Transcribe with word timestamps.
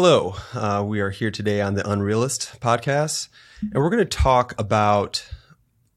Hello, 0.00 0.36
uh, 0.54 0.84
we 0.86 1.00
are 1.00 1.10
here 1.10 1.32
today 1.32 1.60
on 1.60 1.74
the 1.74 1.90
Unreal 1.90 2.22
Estate 2.22 2.60
podcast, 2.60 3.28
and 3.60 3.74
we're 3.74 3.90
going 3.90 3.98
to 3.98 4.04
talk 4.04 4.54
about 4.56 5.28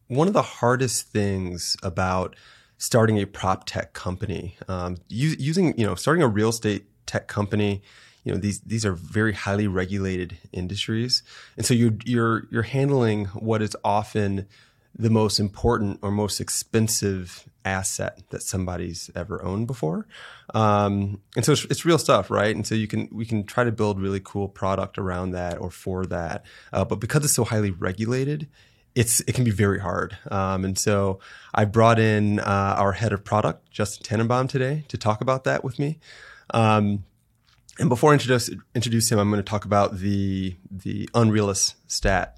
one 0.08 0.28
of 0.28 0.34
the 0.34 0.42
hardest 0.42 1.10
things 1.10 1.78
about 1.84 2.36
starting 2.80 3.20
a 3.20 3.28
prop 3.28 3.68
tech 3.68 3.94
company. 3.94 4.58
Um, 4.68 4.98
using, 5.08 5.78
you 5.78 5.86
know, 5.86 5.94
starting 5.94 6.24
a 6.24 6.28
real 6.28 6.50
estate 6.50 6.88
tech 7.06 7.28
company, 7.28 7.84
you 8.24 8.34
know, 8.34 8.40
these 8.40 8.62
these 8.62 8.86
are 8.86 8.94
very 8.94 9.34
highly 9.34 9.68
regulated 9.68 10.36
industries, 10.52 11.22
and 11.56 11.64
so 11.64 11.76
you're 11.76 11.94
you're 12.04 12.48
you're 12.50 12.64
handling 12.64 13.26
what 13.26 13.62
is 13.62 13.76
often 13.84 14.48
the 14.98 15.10
most 15.10 15.40
important 15.40 16.00
or 16.02 16.12
most 16.12 16.40
expensive 16.40 17.48
asset 17.64 18.22
that 18.30 18.42
somebody's 18.42 19.10
ever 19.16 19.44
owned 19.44 19.68
before. 19.68 20.08
Um, 20.54 21.22
and 21.36 21.46
so 21.46 21.54
it's, 21.54 21.66
it's, 21.66 21.86
real 21.86 21.98
stuff, 21.98 22.30
right? 22.30 22.56
And 22.56 22.66
so 22.66 22.76
you 22.76 22.88
can 22.88 23.08
we 23.12 23.26
can 23.26 23.46
try 23.46 23.64
to 23.64 23.72
build 23.72 24.02
really 24.02 24.20
cool 24.24 24.48
product 24.48 24.98
around 24.98 25.32
that 25.32 25.60
or 25.60 25.72
for 25.72 26.06
that. 26.08 26.46
Uh, 26.74 26.84
but 26.84 27.00
because 27.00 27.24
it's 27.24 27.34
so 27.34 27.44
highly 27.44 27.72
regulated, 27.72 28.48
it's 28.96 29.22
it 29.22 29.34
can 29.34 29.44
be 29.44 29.52
very 29.52 29.80
hard. 29.80 30.18
Um, 30.30 30.66
and 30.66 30.78
so 30.78 31.20
I 31.54 31.66
brought 31.66 32.00
in 32.00 32.40
uh, 32.40 32.76
our 32.78 32.94
head 32.94 33.14
of 33.14 33.24
product, 33.24 33.72
Justin 33.72 34.04
Tannenbaum, 34.04 34.48
today 34.48 34.84
to 34.90 34.98
talk 34.98 35.22
about 35.22 35.46
that 35.46 35.64
with 35.64 35.80
me. 35.80 36.00
Um, 36.54 37.06
and 37.80 37.88
before 37.88 38.12
I 38.12 38.14
introduce 38.14 38.50
introduce 38.76 39.12
him, 39.12 39.20
I'm 39.20 39.30
going 39.30 39.44
to 39.44 39.50
talk 39.50 39.66
about 39.66 39.98
the 39.98 40.56
the 40.70 41.10
Unreal 41.14 41.50
Estate 41.50 41.78
stat 41.88 42.38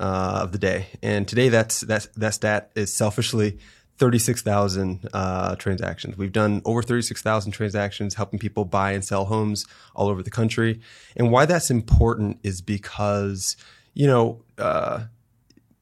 uh, 0.00 0.40
of 0.42 0.52
the 0.52 0.58
day. 0.58 0.86
And 1.02 1.28
today, 1.28 1.48
that's 1.48 1.80
that's 1.80 2.06
that 2.06 2.34
stat 2.34 2.72
is 2.74 2.92
selfishly 2.92 3.58
36,000 3.98 5.10
uh, 5.12 5.56
transactions. 5.56 6.16
We've 6.16 6.32
done 6.32 6.62
over 6.64 6.82
36,000 6.82 7.52
transactions 7.52 8.14
helping 8.14 8.38
people 8.38 8.64
buy 8.64 8.92
and 8.92 9.04
sell 9.04 9.26
homes 9.26 9.66
all 9.94 10.08
over 10.08 10.22
the 10.22 10.30
country. 10.30 10.80
And 11.16 11.30
why 11.30 11.44
that's 11.44 11.70
important 11.70 12.38
is 12.42 12.62
because, 12.62 13.58
you 13.92 14.06
know, 14.06 14.42
uh, 14.56 15.04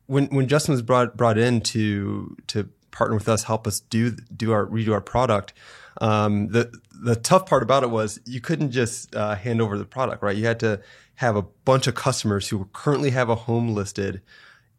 when 0.06 0.27
when 0.27 0.48
Justin 0.48 0.73
was 0.73 0.83
brought 0.83 1.17
brought 1.17 1.39
in 1.39 1.61
to 1.61 2.37
to 2.48 2.69
partner 2.91 3.15
with 3.15 3.28
us, 3.28 3.45
help 3.45 3.69
us 3.69 3.78
do 3.78 4.11
do 4.11 4.50
our 4.50 4.67
redo 4.67 4.93
our 4.93 5.00
product. 5.00 5.53
Um, 6.01 6.49
the 6.49 6.73
the 7.01 7.17
tough 7.17 7.47
part 7.47 7.63
about 7.63 7.83
it 7.83 7.91
was 7.91 8.21
you 8.25 8.41
couldn't 8.41 8.71
just 8.71 9.15
uh, 9.15 9.35
hand 9.35 9.61
over 9.61 9.79
the 9.79 9.85
product, 9.85 10.23
right? 10.23 10.37
You 10.37 10.47
had 10.47 10.61
to 10.61 10.81
have 11.17 11.37
a 11.37 11.43
bunch 11.43 11.87
of 11.87 11.95
customers 11.95 12.49
who 12.49 12.69
currently 12.73 13.11
have 13.11 13.29
a 13.29 13.35
home 13.35 13.75
listed 13.75 14.23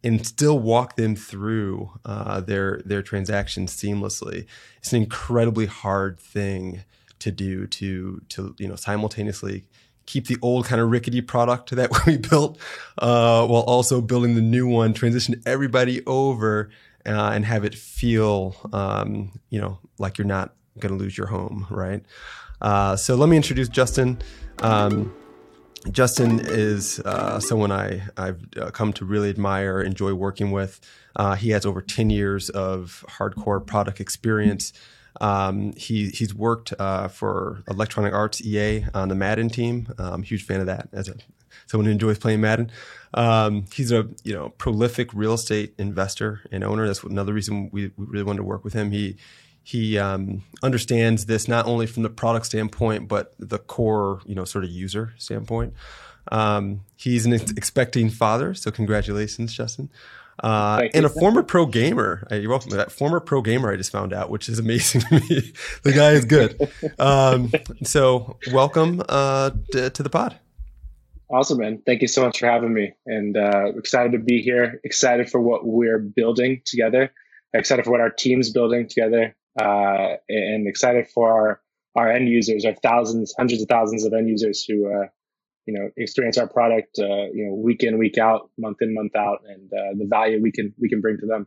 and 0.02 0.26
still 0.26 0.58
walk 0.58 0.96
them 0.96 1.14
through 1.14 1.90
uh, 2.04 2.40
their 2.40 2.80
their 2.84 3.02
transactions 3.02 3.74
seamlessly. 3.74 4.46
It's 4.78 4.92
an 4.92 5.02
incredibly 5.02 5.66
hard 5.66 6.18
thing 6.18 6.84
to 7.18 7.30
do 7.30 7.66
to 7.66 8.22
to 8.30 8.54
you 8.58 8.68
know 8.68 8.76
simultaneously 8.76 9.66
keep 10.06 10.26
the 10.26 10.38
old 10.42 10.64
kind 10.64 10.80
of 10.80 10.90
rickety 10.90 11.20
product 11.20 11.70
that 11.76 11.90
we 12.06 12.16
built 12.16 12.58
uh, 12.98 13.46
while 13.46 13.62
also 13.62 14.00
building 14.00 14.34
the 14.34 14.40
new 14.40 14.66
one, 14.66 14.92
transition 14.92 15.40
everybody 15.46 16.04
over 16.06 16.70
uh, 17.06 17.30
and 17.34 17.44
have 17.44 17.64
it 17.64 17.74
feel 17.74 18.56
um, 18.72 19.32
you 19.50 19.60
know 19.60 19.78
like 19.98 20.18
you're 20.18 20.26
not 20.26 20.54
going 20.80 20.96
to 20.96 21.02
lose 21.02 21.16
your 21.16 21.28
home, 21.28 21.66
right? 21.70 22.04
Uh, 22.60 22.96
so 22.96 23.14
let 23.14 23.28
me 23.28 23.36
introduce 23.36 23.68
Justin. 23.68 24.20
Um, 24.60 25.14
Justin 25.90 26.40
is 26.40 27.00
uh, 27.00 27.40
someone 27.40 27.72
I, 27.72 28.02
I've 28.16 28.44
uh, 28.60 28.70
come 28.70 28.92
to 28.94 29.04
really 29.04 29.30
admire, 29.30 29.80
enjoy 29.80 30.12
working 30.12 30.50
with. 30.50 30.80
Uh, 31.16 31.34
he 31.34 31.50
has 31.50 31.64
over 31.64 31.80
10 31.80 32.10
years 32.10 32.50
of 32.50 33.04
hardcore 33.08 33.66
product 33.66 34.00
experience. 34.00 34.72
Um, 35.20 35.72
he, 35.76 36.10
he's 36.10 36.34
worked 36.34 36.74
uh, 36.78 37.08
for 37.08 37.62
Electronic 37.68 38.12
Arts 38.12 38.44
EA 38.44 38.84
on 38.94 39.08
the 39.08 39.14
Madden 39.14 39.48
team. 39.48 39.92
I'm 39.98 40.14
um, 40.14 40.22
a 40.22 40.24
huge 40.24 40.44
fan 40.44 40.60
of 40.60 40.66
that 40.66 40.88
as 40.92 41.08
a, 41.08 41.14
someone 41.66 41.86
who 41.86 41.92
enjoys 41.92 42.18
playing 42.18 42.40
Madden. 42.40 42.70
Um, 43.14 43.64
he's 43.72 43.90
a 43.90 44.08
you 44.22 44.32
know 44.32 44.50
prolific 44.50 45.12
real 45.12 45.34
estate 45.34 45.74
investor 45.78 46.42
and 46.52 46.62
owner. 46.62 46.86
That's 46.86 47.02
another 47.02 47.32
reason 47.32 47.70
we, 47.72 47.90
we 47.96 48.06
really 48.06 48.24
wanted 48.24 48.38
to 48.38 48.44
work 48.44 48.64
with 48.64 48.72
him. 48.72 48.92
He 48.92 49.16
he 49.70 49.96
um, 49.98 50.42
understands 50.64 51.26
this 51.26 51.46
not 51.46 51.64
only 51.64 51.86
from 51.86 52.02
the 52.02 52.10
product 52.10 52.46
standpoint, 52.46 53.06
but 53.06 53.34
the 53.38 53.58
core, 53.58 54.20
you 54.26 54.34
know, 54.34 54.44
sort 54.44 54.64
of 54.64 54.70
user 54.70 55.14
standpoint. 55.16 55.74
Um, 56.32 56.80
he's 56.96 57.24
an 57.24 57.34
ex- 57.34 57.52
expecting 57.52 58.10
father, 58.10 58.52
so 58.52 58.72
congratulations, 58.72 59.52
Justin. 59.52 59.88
Uh, 60.42 60.88
and 60.92 61.06
a 61.06 61.08
former 61.08 61.44
pro 61.44 61.66
gamer. 61.66 62.26
Uh, 62.32 62.34
you're 62.34 62.50
welcome. 62.50 62.70
That 62.70 62.90
former 62.90 63.20
pro 63.20 63.42
gamer 63.42 63.72
I 63.72 63.76
just 63.76 63.92
found 63.92 64.12
out, 64.12 64.28
which 64.28 64.48
is 64.48 64.58
amazing 64.58 65.00
to 65.08 65.14
me. 65.14 65.52
the 65.84 65.92
guy 65.92 66.12
is 66.12 66.24
good. 66.24 66.68
Um, 66.98 67.52
so 67.84 68.38
welcome 68.50 69.02
uh, 69.08 69.50
to, 69.70 69.90
to, 69.90 70.02
the 70.02 70.10
pod. 70.10 70.36
Awesome, 71.30 71.58
man. 71.58 71.80
Thank 71.86 72.02
you 72.02 72.08
so 72.08 72.24
much 72.24 72.40
for 72.40 72.46
having 72.46 72.74
me. 72.74 72.92
And 73.06 73.36
uh, 73.36 73.66
excited 73.76 74.10
to 74.12 74.18
be 74.18 74.42
here. 74.42 74.80
Excited 74.82 75.30
for 75.30 75.40
what 75.40 75.64
we're 75.64 76.00
building 76.00 76.60
together. 76.64 77.12
Excited 77.54 77.84
for 77.84 77.92
what 77.92 78.00
our 78.00 78.10
team's 78.10 78.50
building 78.50 78.88
together 78.88 79.36
uh, 79.58 80.16
and 80.28 80.68
excited 80.68 81.08
for 81.08 81.32
our, 81.32 81.60
our 81.96 82.12
end 82.12 82.28
users, 82.28 82.64
our 82.64 82.74
thousands, 82.74 83.34
hundreds 83.36 83.62
of 83.62 83.68
thousands 83.68 84.04
of 84.04 84.12
end 84.12 84.28
users 84.28 84.64
who, 84.64 84.86
uh, 84.86 85.06
you 85.66 85.74
know, 85.74 85.90
experience 85.96 86.38
our 86.38 86.48
product, 86.48 86.98
uh, 86.98 87.26
you 87.32 87.46
know, 87.46 87.54
week 87.54 87.82
in, 87.82 87.98
week 87.98 88.18
out, 88.18 88.50
month 88.58 88.78
in, 88.80 88.94
month 88.94 89.14
out, 89.16 89.38
and 89.46 89.72
uh, 89.72 89.94
the 89.96 90.06
value 90.08 90.40
we 90.42 90.52
can 90.52 90.72
we 90.80 90.88
can 90.88 91.00
bring 91.00 91.18
to 91.18 91.26
them. 91.26 91.46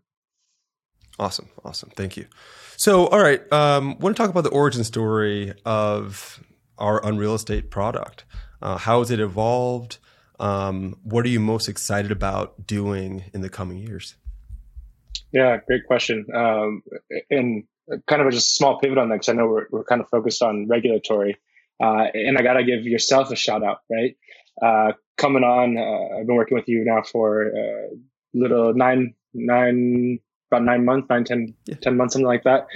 Awesome, 1.20 1.50
awesome, 1.64 1.90
thank 1.96 2.18
you. 2.18 2.26
So, 2.78 3.08
all 3.08 3.20
right, 3.20 3.42
um, 3.54 3.98
want 4.00 4.16
to 4.16 4.22
talk 4.22 4.30
about 4.30 4.44
the 4.44 4.50
origin 4.50 4.84
story 4.84 5.54
of 5.66 6.44
our 6.78 7.06
Unreal 7.06 7.36
Estate 7.36 7.70
product. 7.70 8.26
Uh, 8.62 8.78
how 8.78 9.00
has 9.00 9.12
it 9.12 9.20
evolved? 9.20 10.00
Um, 10.40 10.98
what 11.04 11.26
are 11.26 11.30
you 11.30 11.40
most 11.40 11.70
excited 11.70 12.12
about 12.12 12.66
doing 12.66 13.26
in 13.34 13.42
the 13.42 13.50
coming 13.50 13.78
years? 13.78 14.16
Yeah, 15.32 15.58
great 15.66 15.86
question. 15.86 16.26
Um, 16.34 16.84
and 17.30 17.64
kind 18.08 18.22
of 18.22 18.28
a 18.28 18.32
just 18.32 18.56
small 18.56 18.80
pivot 18.80 18.98
on 18.98 19.10
that 19.10 19.16
because 19.16 19.30
I 19.30 19.34
know 19.34 19.48
we're, 19.48 19.68
we're 19.72 19.84
kind 19.84 20.02
of 20.02 20.10
focused 20.10 20.42
on 20.42 20.68
regulatory. 20.68 21.38
Uh, 21.82 22.06
and 22.14 22.38
I 22.38 22.42
got 22.42 22.54
to 22.54 22.64
give 22.64 22.86
yourself 22.86 23.32
a 23.32 23.36
shout 23.36 23.64
out, 23.64 23.80
right? 23.90 24.16
Uh, 24.62 24.94
coming 25.18 25.44
on, 25.44 25.78
uh, 25.78 26.20
I've 26.20 26.28
been 26.28 26.36
working 26.36 26.56
with 26.56 26.68
you 26.68 26.84
now 26.86 27.02
for 27.02 27.44
a 27.44 27.48
uh, 27.50 27.96
little 28.34 28.74
nine, 28.74 29.16
nine, 29.34 30.20
about 30.52 30.64
nine 30.64 30.86
months, 30.86 31.08
nine, 31.10 31.24
ten, 31.24 31.54
yeah. 31.66 31.76
10 31.82 31.98
months, 31.98 32.14
something 32.14 32.28
like 32.28 32.44
that. 32.44 32.68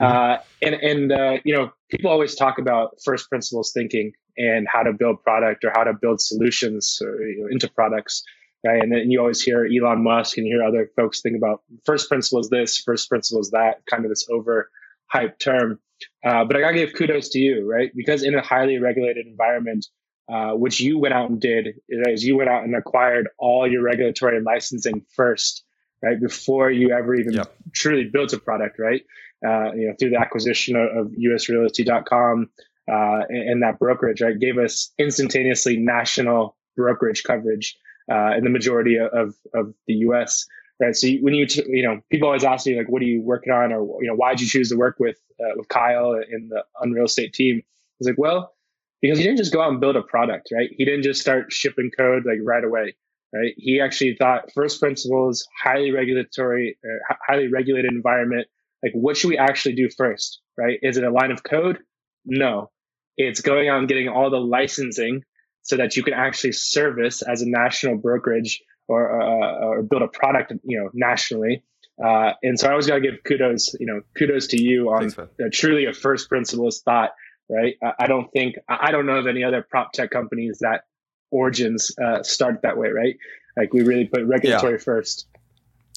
Uh, 0.00 0.38
and, 0.62 0.74
and 0.76 1.12
uh, 1.12 1.38
you 1.44 1.54
know, 1.54 1.72
people 1.90 2.10
always 2.10 2.34
talk 2.34 2.58
about 2.58 2.96
first 3.04 3.28
principles 3.28 3.72
thinking 3.72 4.12
and 4.36 4.66
how 4.70 4.82
to 4.82 4.92
build 4.92 5.22
product 5.22 5.64
or 5.64 5.72
how 5.74 5.84
to 5.84 5.92
build 5.92 6.20
solutions 6.20 6.98
or, 7.04 7.22
you 7.22 7.42
know, 7.42 7.48
into 7.50 7.68
products 7.68 8.22
right? 8.64 8.82
And 8.82 8.90
then 8.90 9.10
you 9.10 9.20
always 9.20 9.42
hear 9.42 9.66
Elon 9.66 10.02
Musk 10.02 10.38
and 10.38 10.46
you 10.46 10.56
hear 10.56 10.64
other 10.64 10.90
folks 10.96 11.20
think 11.20 11.36
about 11.36 11.62
first 11.84 12.08
principle 12.08 12.40
is 12.40 12.48
this, 12.48 12.78
first 12.78 13.08
principle 13.08 13.40
is 13.40 13.50
that, 13.50 13.82
kind 13.86 14.04
of 14.04 14.10
this 14.10 14.26
over 14.30 14.70
hyped 15.12 15.38
term. 15.38 15.78
Uh, 16.24 16.44
but 16.44 16.56
I 16.56 16.60
gotta 16.60 16.74
give 16.74 16.94
kudos 16.94 17.28
to 17.30 17.38
you, 17.38 17.70
right? 17.70 17.90
Because 17.94 18.22
in 18.22 18.34
a 18.34 18.42
highly 18.42 18.78
regulated 18.78 19.26
environment, 19.26 19.86
uh, 20.32 20.52
which 20.52 20.80
you 20.80 20.98
went 20.98 21.14
out 21.14 21.28
and 21.28 21.40
did, 21.40 21.74
is 21.88 22.24
you 22.24 22.36
went 22.36 22.48
out 22.48 22.64
and 22.64 22.74
acquired 22.74 23.28
all 23.38 23.70
your 23.70 23.82
regulatory 23.82 24.36
and 24.36 24.46
licensing 24.46 25.04
first, 25.14 25.62
right? 26.02 26.18
Before 26.18 26.70
you 26.70 26.90
ever 26.90 27.14
even 27.14 27.42
truly 27.72 28.04
built 28.04 28.32
a 28.32 28.38
product, 28.38 28.78
right? 28.78 29.02
Uh, 29.46 29.72
you 29.74 29.88
know, 29.88 29.94
through 29.98 30.10
the 30.10 30.18
acquisition 30.18 30.74
of, 30.74 31.06
of 31.06 31.12
usrealty.com 31.12 32.50
uh, 32.90 33.20
and, 33.28 33.50
and 33.50 33.62
that 33.62 33.78
brokerage, 33.78 34.22
right? 34.22 34.38
Gave 34.38 34.56
us 34.56 34.92
instantaneously 34.98 35.76
national 35.76 36.56
brokerage 36.76 37.22
coverage 37.22 37.76
uh, 38.10 38.32
in 38.36 38.44
the 38.44 38.50
majority 38.50 38.98
of, 38.98 39.34
of 39.54 39.74
the 39.86 39.94
U.S. 39.94 40.46
Right. 40.80 40.94
So 40.94 41.08
when 41.20 41.34
you 41.34 41.46
t- 41.46 41.64
you 41.68 41.84
know 41.84 42.00
people 42.10 42.26
always 42.26 42.44
ask 42.44 42.66
me 42.66 42.76
like, 42.76 42.88
what 42.88 43.00
are 43.00 43.06
you 43.06 43.22
working 43.22 43.52
on, 43.52 43.72
or 43.72 44.02
you 44.02 44.08
know, 44.08 44.16
why 44.16 44.30
did 44.30 44.40
you 44.40 44.48
choose 44.48 44.70
to 44.70 44.76
work 44.76 44.96
with 44.98 45.16
uh, 45.40 45.52
with 45.56 45.68
Kyle 45.68 46.14
in 46.14 46.48
the 46.48 46.64
Unreal 46.80 47.04
Estate 47.04 47.32
team? 47.32 47.62
It's 48.00 48.08
like, 48.08 48.18
well, 48.18 48.52
because 49.00 49.18
he 49.18 49.24
didn't 49.24 49.38
just 49.38 49.52
go 49.52 49.62
out 49.62 49.70
and 49.70 49.80
build 49.80 49.96
a 49.96 50.02
product, 50.02 50.48
right? 50.52 50.70
He 50.76 50.84
didn't 50.84 51.02
just 51.02 51.20
start 51.20 51.52
shipping 51.52 51.90
code 51.96 52.24
like 52.26 52.38
right 52.42 52.64
away, 52.64 52.96
right? 53.32 53.54
He 53.56 53.80
actually 53.80 54.16
thought 54.16 54.50
first 54.52 54.80
principles, 54.80 55.46
highly 55.62 55.92
regulatory, 55.92 56.76
uh, 56.84 57.14
highly 57.26 57.48
regulated 57.48 57.92
environment. 57.92 58.48
Like, 58.82 58.92
what 58.94 59.16
should 59.16 59.28
we 59.28 59.38
actually 59.38 59.76
do 59.76 59.88
first, 59.96 60.40
right? 60.58 60.78
Is 60.82 60.96
it 60.96 61.04
a 61.04 61.10
line 61.10 61.30
of 61.30 61.44
code? 61.44 61.78
No, 62.24 62.70
it's 63.16 63.40
going 63.40 63.68
out 63.68 63.78
and 63.78 63.88
getting 63.88 64.08
all 64.08 64.30
the 64.30 64.40
licensing 64.40 65.22
so 65.64 65.76
that 65.78 65.96
you 65.96 66.02
can 66.02 66.12
actually 66.12 66.52
service 66.52 67.22
as 67.22 67.42
a 67.42 67.48
national 67.48 67.96
brokerage 67.96 68.62
or, 68.86 69.20
uh, 69.20 69.66
or 69.66 69.82
build 69.82 70.02
a 70.02 70.08
product, 70.08 70.52
you 70.62 70.78
know, 70.78 70.90
nationally. 70.92 71.64
Uh, 72.02 72.32
and 72.42 72.60
so 72.60 72.68
I 72.68 72.72
always 72.72 72.86
got 72.86 72.96
to 72.96 73.00
give 73.00 73.24
kudos, 73.24 73.74
you 73.80 73.86
know, 73.86 74.02
kudos 74.16 74.48
to 74.48 74.62
you 74.62 74.90
on 74.90 75.10
Thanks, 75.10 75.58
truly 75.58 75.86
a 75.86 75.94
first 75.94 76.28
principles 76.28 76.82
thought, 76.82 77.12
right? 77.48 77.76
I, 77.82 77.92
I, 78.00 78.06
don't 78.06 78.30
think, 78.30 78.56
I 78.68 78.90
don't 78.90 79.06
know 79.06 79.16
of 79.16 79.26
any 79.26 79.42
other 79.42 79.62
prop 79.62 79.92
tech 79.92 80.10
companies 80.10 80.58
that 80.60 80.82
origins 81.30 81.92
uh, 81.98 82.22
start 82.22 82.60
that 82.62 82.76
way, 82.76 82.88
right? 82.88 83.16
Like 83.56 83.72
we 83.72 83.82
really 83.82 84.04
put 84.04 84.24
regulatory 84.24 84.74
yeah. 84.74 84.78
first. 84.78 85.26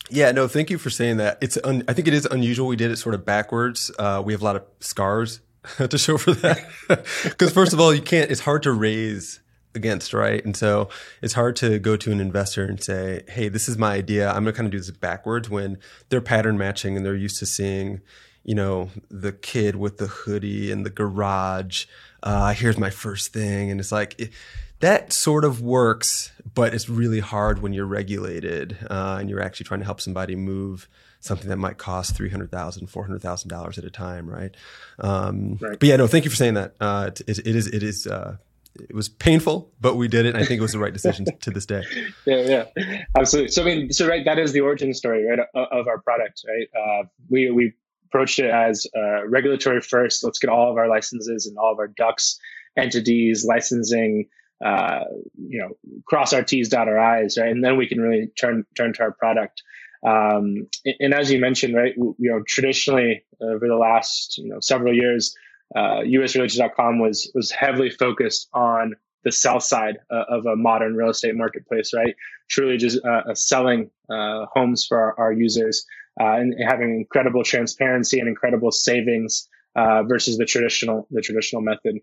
Yeah, 0.09 0.31
no, 0.31 0.47
thank 0.47 0.69
you 0.69 0.77
for 0.77 0.89
saying 0.89 1.17
that. 1.17 1.39
It's, 1.41 1.57
un- 1.61 1.83
I 1.89 1.93
think 1.93 2.07
it 2.07 2.13
is 2.13 2.25
unusual. 2.25 2.67
We 2.67 2.77
did 2.77 2.91
it 2.91 2.97
sort 2.97 3.15
of 3.15 3.25
backwards. 3.25 3.91
Uh, 3.99 4.21
we 4.25 4.31
have 4.31 4.41
a 4.41 4.45
lot 4.45 4.55
of 4.55 4.63
scars 4.79 5.41
to 5.77 5.97
show 5.97 6.17
for 6.17 6.31
that. 6.31 6.63
Because 7.23 7.51
first 7.51 7.73
of 7.73 7.81
all, 7.81 7.93
you 7.93 8.01
can't, 8.01 8.31
it's 8.31 8.39
hard 8.39 8.63
to 8.63 8.71
raise 8.71 9.41
against, 9.77 10.13
right? 10.13 10.43
And 10.43 10.57
so 10.57 10.89
it's 11.21 11.33
hard 11.33 11.55
to 11.57 11.79
go 11.79 11.95
to 11.95 12.11
an 12.11 12.19
investor 12.19 12.65
and 12.65 12.83
say, 12.83 13.23
"Hey, 13.29 13.47
this 13.47 13.69
is 13.69 13.77
my 13.77 13.93
idea. 13.93 14.27
I'm 14.27 14.43
going 14.43 14.53
to 14.53 14.53
kind 14.53 14.65
of 14.65 14.71
do 14.71 14.79
this 14.79 14.91
backwards." 14.91 15.49
When 15.49 15.77
they're 16.09 16.19
pattern 16.19 16.57
matching 16.57 16.97
and 16.97 17.05
they're 17.05 17.15
used 17.15 17.39
to 17.39 17.45
seeing, 17.45 18.01
you 18.43 18.55
know, 18.55 18.89
the 19.09 19.31
kid 19.31 19.77
with 19.77 19.97
the 19.97 20.07
hoodie 20.07 20.71
in 20.71 20.83
the 20.83 20.89
garage. 20.89 21.85
Uh, 22.21 22.53
here's 22.53 22.77
my 22.77 22.89
first 22.89 23.31
thing, 23.31 23.71
and 23.71 23.79
it's 23.79 23.91
like. 23.93 24.19
It, 24.19 24.31
that 24.79 25.11
sort 25.11 25.43
of 25.43 25.59
works, 25.59 26.31
but 26.53 26.73
it's 26.73 26.87
really 26.87 27.19
hard 27.19 27.63
when 27.63 27.73
you're 27.73 27.87
regulated 27.87 28.77
uh, 28.91 29.17
and 29.19 29.27
you're 29.27 29.41
actually 29.41 29.63
trying 29.63 29.79
to 29.79 29.85
help 29.85 29.99
somebody 29.99 30.35
move 30.35 30.87
something 31.19 31.49
that 31.49 31.57
might 31.57 31.77
cost 31.77 32.15
three 32.15 32.29
hundred 32.29 32.51
thousand, 32.51 32.87
four 32.87 33.03
hundred 33.03 33.21
thousand 33.21 33.49
dollars 33.49 33.77
at 33.77 33.83
a 33.83 33.89
time, 33.89 34.29
right? 34.29 34.55
Um, 34.99 35.57
right? 35.61 35.79
But 35.79 35.89
yeah, 35.89 35.95
no, 35.95 36.07
thank 36.07 36.25
you 36.25 36.29
for 36.29 36.35
saying 36.35 36.55
that. 36.55 36.75
Uh, 36.79 37.11
it, 37.27 37.39
it 37.39 37.55
is, 37.55 37.67
it 37.67 37.83
is, 37.83 38.07
uh, 38.07 38.37
it 38.81 38.95
was 38.95 39.09
painful, 39.09 39.71
but 39.79 39.95
we 39.95 40.07
did 40.07 40.25
it. 40.25 40.35
And 40.35 40.43
I 40.43 40.45
think 40.45 40.59
it 40.59 40.61
was 40.61 40.73
the 40.73 40.79
right 40.79 40.93
decision 40.93 41.25
to 41.41 41.51
this 41.51 41.65
day. 41.65 41.83
Yeah, 42.25 42.65
yeah, 42.75 43.03
absolutely. 43.17 43.51
So 43.51 43.61
I 43.61 43.65
mean, 43.65 43.91
so 43.91 44.07
right, 44.07 44.25
that 44.25 44.39
is 44.39 44.53
the 44.53 44.61
origin 44.61 44.93
story, 44.93 45.25
right, 45.25 45.39
of 45.55 45.87
our 45.87 45.99
product, 45.99 46.43
right? 46.47 46.67
Uh, 46.75 47.03
we 47.29 47.51
we 47.51 47.73
approached 48.05 48.39
it 48.39 48.49
as 48.49 48.85
uh, 48.95 49.27
regulatory 49.27 49.81
first. 49.81 50.23
Let's 50.23 50.39
get 50.39 50.49
all 50.49 50.71
of 50.71 50.77
our 50.77 50.87
licenses 50.87 51.45
and 51.45 51.57
all 51.57 51.71
of 51.71 51.79
our 51.79 51.87
ducks 51.87 52.39
entities 52.77 53.45
licensing. 53.45 54.29
Uh, 54.63 55.03
you 55.37 55.59
know, 55.59 56.01
cross 56.07 56.33
our 56.33 56.43
T's, 56.43 56.69
dot 56.69 56.87
our 56.87 56.97
I's, 56.97 57.37
right, 57.37 57.49
and 57.49 57.63
then 57.63 57.77
we 57.77 57.87
can 57.87 58.01
really 58.01 58.27
turn 58.39 58.65
turn 58.75 58.93
to 58.93 59.03
our 59.03 59.11
product. 59.11 59.61
Um, 60.05 60.67
and 60.99 61.13
as 61.13 61.31
you 61.31 61.39
mentioned, 61.39 61.75
right, 61.75 61.93
you 61.95 62.15
know, 62.31 62.41
traditionally 62.47 63.23
over 63.41 63.67
the 63.67 63.75
last 63.75 64.37
you 64.37 64.49
know 64.49 64.59
several 64.59 64.93
years, 64.93 65.35
uh, 65.75 65.99
usrealtors.com 65.99 66.99
was 66.99 67.31
was 67.35 67.51
heavily 67.51 67.89
focused 67.89 68.49
on 68.53 68.95
the 69.23 69.31
sell 69.31 69.59
side 69.59 69.97
uh, 70.09 70.23
of 70.29 70.45
a 70.45 70.55
modern 70.55 70.95
real 70.95 71.09
estate 71.09 71.35
marketplace, 71.35 71.91
right? 71.93 72.15
Truly 72.49 72.77
just 72.77 73.03
uh, 73.03 73.33
selling 73.33 73.89
uh, 74.09 74.45
homes 74.53 74.85
for 74.85 74.97
our, 74.97 75.19
our 75.19 75.33
users 75.33 75.85
uh, 76.19 76.37
and 76.37 76.55
having 76.65 76.95
incredible 76.95 77.43
transparency 77.43 78.19
and 78.19 78.29
incredible 78.29 78.71
savings 78.71 79.49
uh, 79.75 80.03
versus 80.03 80.37
the 80.37 80.45
traditional 80.45 81.07
the 81.11 81.21
traditional 81.21 81.61
method, 81.61 81.99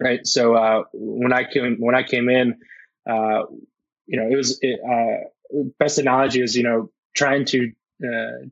right? 0.00 0.26
So 0.26 0.84
when 0.92 1.32
I 1.32 1.44
came 1.44 1.76
when 1.78 1.94
I 1.94 2.02
came 2.02 2.28
in, 2.28 2.58
you 3.06 4.20
know, 4.20 4.28
it 4.30 4.36
was 4.36 4.58
it, 4.60 4.78
best 5.78 5.98
analogy 5.98 6.42
is 6.42 6.54
you 6.54 6.62
know 6.62 6.90
trying 7.16 7.46
to 7.46 7.72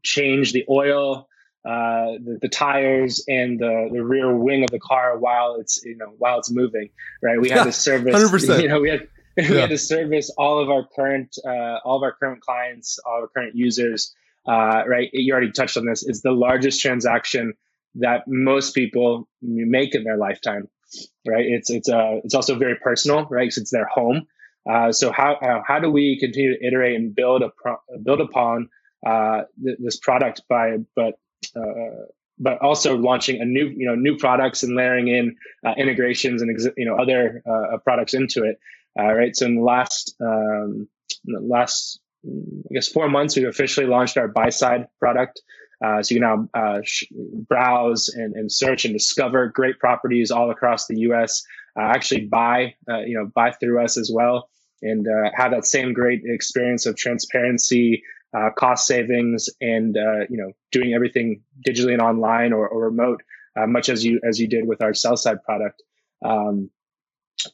change 0.03 0.53
the 0.53 0.65
oil, 0.71 1.29
uh, 1.67 2.13
the, 2.23 2.39
the, 2.43 2.49
tires, 2.49 3.25
and 3.27 3.59
the, 3.59 3.89
the 3.93 4.05
rear 4.05 4.35
wing 4.37 4.63
of 4.63 4.71
the 4.71 4.79
car 4.79 5.19
while 5.19 5.57
it's 5.57 5.85
you 5.85 5.97
know 5.97 6.15
while 6.19 6.39
it's 6.39 6.51
moving. 6.51 6.91
Right, 7.23 7.41
we 7.41 7.51
had 7.51 7.65
to 7.65 7.73
service. 7.89 8.15
100%. 8.15 8.63
You 8.63 8.69
know, 8.69 8.81
we 8.81 8.91
had 8.91 9.09
we 9.37 9.43
yeah. 9.43 9.63
had 9.63 9.71
to 9.71 9.79
service 9.79 10.31
all 10.39 10.63
of 10.63 10.71
our 10.71 10.87
current 10.95 11.37
uh, 11.45 11.79
all 11.85 11.97
of 11.97 12.03
our 12.03 12.13
current 12.13 12.41
clients, 12.41 12.99
all 13.05 13.19
of 13.19 13.23
our 13.23 13.29
current 13.29 13.57
users. 13.57 14.15
Uh, 14.47 14.85
right, 14.87 15.11
you 15.13 15.33
already 15.33 15.51
touched 15.51 15.77
on 15.77 15.85
this. 15.85 16.07
It's 16.07 16.21
the 16.21 16.31
largest 16.31 16.81
transaction 16.81 17.55
that 17.97 18.23
most 18.29 18.75
people 18.75 19.29
make 19.43 19.95
in 19.95 20.05
their 20.05 20.17
lifetime. 20.17 20.69
Right, 21.27 21.47
it's 21.47 21.69
it's 21.69 21.89
uh 21.89 22.21
it's 22.23 22.35
also 22.35 22.55
very 22.57 22.77
personal. 22.77 23.27
Right, 23.29 23.43
because 23.43 23.59
it's 23.59 23.73
their 23.73 23.87
home. 23.87 24.27
Uh, 24.71 24.93
so 24.93 25.11
how 25.13 25.35
uh, 25.35 25.63
how 25.67 25.81
do 25.81 25.91
we 25.91 26.19
continue 26.21 26.57
to 26.57 26.65
iterate 26.65 26.97
and 26.97 27.15
build 27.15 27.43
a 27.43 27.49
pro- 27.49 27.81
build 28.05 28.21
upon 28.21 28.69
uh, 29.05 29.43
th- 29.63 29.79
this 29.81 29.97
product 29.99 30.43
by 30.49 30.77
but 30.95 31.19
but 32.39 32.61
also 32.61 32.97
launching 32.97 33.41
a 33.41 33.45
new 33.45 33.69
you 33.77 33.87
know 33.87 33.95
new 33.95 34.17
products 34.17 34.63
and 34.63 34.77
layering 34.77 35.09
in 35.09 35.35
uh, 35.67 35.75
integrations 35.77 36.43
and 36.43 36.51
you 36.77 36.87
know 36.87 36.97
other 36.97 37.43
products 37.85 38.15
into 38.15 38.45
it 38.45 38.59
right 38.99 39.37
so 39.37 39.47
in 39.47 39.57
the 39.57 39.63
last 39.63 40.15
um, 40.21 40.89
in 41.27 41.35
the 41.35 41.41
last 41.41 42.01
I 42.25 42.75
guess 42.75 42.89
four 42.89 43.09
months 43.09 43.37
we've 43.37 43.49
officially 43.49 43.87
launched 43.87 44.17
our 44.17 44.29
buy 44.29 44.51
side 44.51 44.87
product 44.99 45.41
uh, 45.85 46.03
so 46.03 46.15
you 46.15 46.21
can 46.21 46.49
now 46.55 46.61
uh, 46.61 46.81
sh- 46.83 47.05
browse 47.49 48.09
and, 48.09 48.35
and, 48.35 48.51
search 48.51 48.87
and 48.87 48.95
discover 48.95 49.49
great 49.49 49.79
properties 49.79 50.31
all 50.31 50.51
across 50.51 50.87
the 50.87 51.01
U.S. 51.01 51.43
Uh, 51.79 51.83
actually 51.83 52.23
buy, 52.23 52.75
you 52.89 53.15
know, 53.15 53.31
buy 53.35 53.51
through 53.51 53.85
us 53.85 53.99
as 53.99 54.11
well 54.11 54.49
and 54.83 55.07
uh, 55.07 55.31
have 55.35 55.51
that 55.53 55.67
same 55.67 55.93
great 55.93 56.23
experience 56.25 56.87
of 56.87 56.97
transparency, 56.97 58.03
uh, 58.35 58.51
cost 58.57 58.87
savings, 58.87 59.49
and 59.61 59.97
uh, 59.97 60.27
you 60.29 60.37
know 60.37 60.53
doing 60.73 60.95
everything 60.95 61.43
digitally 61.67 61.93
and 61.93 62.03
online 62.03 62.53
or, 62.53 62.69
or 62.69 62.87
remote, 62.87 63.23
uh, 63.57 63.67
much 63.67 63.89
as 63.89 64.05
you 64.05 64.21
as 64.27 64.41
you 64.41 64.49
did 64.49 64.67
with 64.67 64.83
our 64.83 64.95
sell 64.95 65.17
side 65.17 65.43
product. 65.43 65.83
Um, 66.25 66.71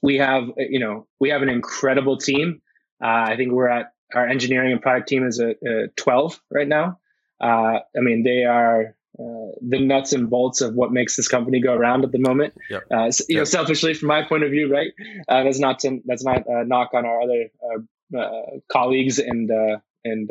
we 0.02 0.18
have 0.18 0.44
you 0.56 0.80
know 0.80 1.06
we 1.20 1.30
have 1.30 1.42
an 1.42 1.48
incredible 1.48 2.16
team. 2.16 2.62
Uh, 3.02 3.26
I 3.28 3.36
think 3.36 3.52
we're 3.52 3.68
at 3.68 3.92
our 4.14 4.26
engineering 4.26 4.72
and 4.72 4.82
product 4.82 5.08
team 5.08 5.26
is 5.26 5.40
a, 5.40 5.50
a 5.66 5.88
12 5.96 6.40
right 6.50 6.68
now. 6.68 6.98
Uh, 7.40 7.80
I 7.96 8.00
mean 8.00 8.22
they 8.22 8.44
are 8.44 8.94
uh, 9.18 9.52
the 9.60 9.78
nuts 9.78 10.14
and 10.14 10.30
bolts 10.30 10.62
of 10.62 10.74
what 10.74 10.90
makes 10.90 11.16
this 11.16 11.28
company 11.28 11.60
go 11.60 11.74
around 11.74 12.02
at 12.02 12.12
the 12.12 12.18
moment. 12.18 12.54
Yep. 12.70 12.82
Uh, 12.90 13.10
so, 13.10 13.24
you 13.28 13.34
yep. 13.36 13.40
know, 13.40 13.44
selfishly, 13.44 13.92
from 13.92 14.08
my 14.08 14.22
point 14.22 14.42
of 14.42 14.50
view, 14.50 14.72
right? 14.72 14.90
Uh, 15.28 15.44
that's 15.44 15.58
not 15.58 15.80
to, 15.80 16.00
that's 16.06 16.24
not 16.24 16.46
a 16.46 16.64
knock 16.64 16.94
on 16.94 17.04
our 17.04 17.20
other 17.20 17.50
uh, 17.62 18.18
uh, 18.18 18.42
colleagues 18.70 19.18
and 19.18 19.50
and 20.04 20.30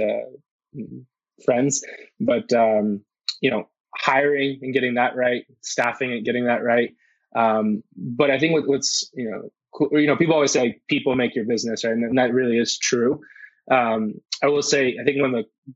friends, 1.46 1.84
but 2.20 2.52
um, 2.54 3.04
you 3.42 3.52
know, 3.52 3.68
hiring 3.96 4.60
and 4.62 4.74
getting 4.74 4.96
that 4.96 5.16
right, 5.16 5.44
staffing 5.62 6.12
and 6.12 6.26
getting 6.26 6.46
that 6.46 6.64
right. 6.64 6.92
Um, 7.36 7.84
but 7.96 8.30
I 8.30 8.40
think 8.40 8.54
what, 8.54 8.68
what's 8.68 9.10
you 9.14 9.30
know, 9.30 9.50
cool, 9.74 9.90
you 9.94 10.08
know, 10.08 10.18
people 10.18 10.36
always 10.36 10.52
say 10.52 10.82
people 10.88 11.16
make 11.16 11.36
your 11.36 11.46
business, 11.46 11.84
right? 11.84 11.94
And 11.94 12.18
that 12.18 12.34
really 12.34 12.58
is 12.58 12.78
true. 12.78 13.22
Um, 13.70 14.16
I 14.44 14.48
will 14.48 14.62
say, 14.62 14.98
I 15.00 15.04
think 15.04 15.22
one 15.22 15.34
of 15.36 15.46
the 15.46 15.74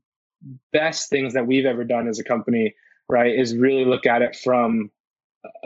best 0.72 1.08
things 1.08 1.34
that 1.34 1.46
we've 1.46 1.64
ever 1.64 1.84
done 1.84 2.08
as 2.08 2.18
a 2.18 2.24
company 2.24 2.74
right, 3.08 3.34
is 3.34 3.56
really 3.56 3.84
look 3.84 4.06
at 4.06 4.22
it 4.22 4.36
from 4.36 4.90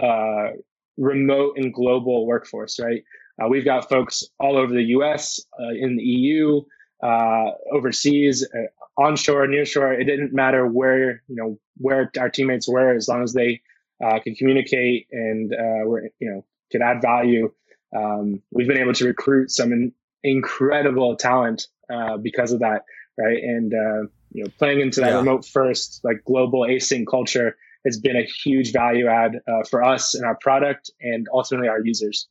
uh, 0.00 0.50
remote 0.96 1.56
and 1.56 1.72
global 1.72 2.26
workforce, 2.26 2.78
right? 2.78 3.02
Uh, 3.42 3.48
we've 3.48 3.64
got 3.64 3.88
folks 3.88 4.22
all 4.38 4.56
over 4.56 4.72
the 4.72 4.84
U.S., 4.84 5.40
uh, 5.58 5.70
in 5.70 5.96
the 5.96 6.02
EU, 6.02 6.60
uh, 7.02 7.50
overseas, 7.72 8.46
uh, 8.54 9.00
onshore, 9.00 9.46
nearshore. 9.46 9.98
It 9.98 10.04
didn't 10.04 10.32
matter 10.32 10.66
where 10.66 11.22
you 11.28 11.36
know 11.36 11.58
where 11.76 12.10
our 12.18 12.30
teammates 12.30 12.68
were, 12.68 12.94
as 12.94 13.08
long 13.08 13.22
as 13.22 13.32
they 13.32 13.62
uh, 14.04 14.18
could 14.20 14.36
communicate 14.36 15.06
and 15.12 15.52
uh 15.52 15.86
were 15.86 16.10
you 16.18 16.30
know 16.30 16.44
could 16.72 16.82
add 16.82 17.02
value. 17.02 17.52
Um, 17.96 18.42
we've 18.52 18.68
been 18.68 18.78
able 18.78 18.94
to 18.94 19.04
recruit 19.04 19.50
some 19.50 19.72
in- 19.72 19.92
incredible 20.22 21.16
talent 21.16 21.66
uh 21.92 22.16
because 22.16 22.52
of 22.52 22.60
that, 22.60 22.84
right? 23.18 23.42
And 23.42 23.74
uh 23.74 24.08
you 24.32 24.44
know, 24.44 24.50
playing 24.58 24.80
into 24.80 25.00
that 25.00 25.10
yeah. 25.10 25.16
remote 25.16 25.44
first, 25.44 26.00
like 26.04 26.24
global 26.24 26.60
async 26.60 27.06
culture 27.10 27.56
has 27.84 27.98
been 27.98 28.16
a 28.16 28.22
huge 28.44 28.72
value 28.72 29.08
add 29.08 29.40
uh, 29.48 29.62
for 29.68 29.82
us 29.82 30.14
and 30.14 30.24
our 30.24 30.36
product 30.40 30.90
and 31.00 31.26
ultimately 31.32 31.68
our 31.68 31.80
users. 31.84 32.28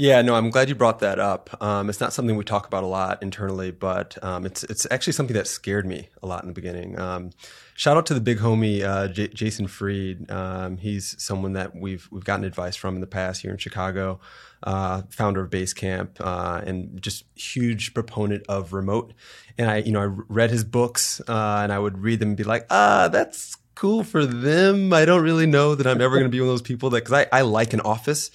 Yeah, 0.00 0.22
no, 0.22 0.34
I'm 0.34 0.48
glad 0.48 0.70
you 0.70 0.74
brought 0.74 1.00
that 1.00 1.18
up. 1.18 1.62
Um, 1.62 1.90
it's 1.90 2.00
not 2.00 2.14
something 2.14 2.34
we 2.34 2.42
talk 2.42 2.66
about 2.66 2.84
a 2.84 2.86
lot 2.86 3.22
internally, 3.22 3.70
but 3.70 4.16
um, 4.24 4.46
it's 4.46 4.64
it's 4.64 4.86
actually 4.90 5.12
something 5.12 5.36
that 5.36 5.46
scared 5.46 5.84
me 5.84 6.08
a 6.22 6.26
lot 6.26 6.42
in 6.42 6.48
the 6.48 6.54
beginning. 6.54 6.98
Um, 6.98 7.32
shout 7.74 7.98
out 7.98 8.06
to 8.06 8.14
the 8.14 8.20
big 8.22 8.38
homie 8.38 8.82
uh, 8.82 9.08
J- 9.08 9.28
Jason 9.28 9.66
Fried. 9.66 10.30
Um, 10.30 10.78
he's 10.78 11.22
someone 11.22 11.52
that 11.52 11.76
we've 11.76 12.08
we've 12.10 12.24
gotten 12.24 12.46
advice 12.46 12.76
from 12.76 12.94
in 12.94 13.02
the 13.02 13.06
past 13.06 13.42
here 13.42 13.50
in 13.50 13.58
Chicago. 13.58 14.20
Uh, 14.62 15.02
founder 15.10 15.42
of 15.42 15.50
Basecamp 15.50 16.18
uh, 16.18 16.62
and 16.64 17.02
just 17.02 17.24
huge 17.34 17.92
proponent 17.92 18.42
of 18.48 18.72
remote. 18.72 19.12
And 19.58 19.70
I, 19.70 19.76
you 19.78 19.92
know, 19.92 20.00
I 20.00 20.04
read 20.04 20.50
his 20.50 20.64
books 20.64 21.20
uh, 21.28 21.60
and 21.62 21.70
I 21.70 21.78
would 21.78 21.98
read 21.98 22.20
them 22.20 22.28
and 22.28 22.36
be 22.38 22.44
like, 22.44 22.64
ah, 22.70 23.08
that's 23.08 23.58
cool 23.74 24.02
for 24.02 24.24
them. 24.24 24.94
I 24.94 25.04
don't 25.04 25.22
really 25.22 25.46
know 25.46 25.74
that 25.74 25.86
I'm 25.86 26.00
ever 26.00 26.16
going 26.16 26.24
to 26.24 26.30
be 26.30 26.40
one 26.40 26.48
of 26.48 26.52
those 26.54 26.62
people 26.62 26.88
that 26.90 27.04
because 27.04 27.26
I, 27.32 27.38
I 27.38 27.42
like 27.42 27.74
an 27.74 27.80
office. 27.80 28.30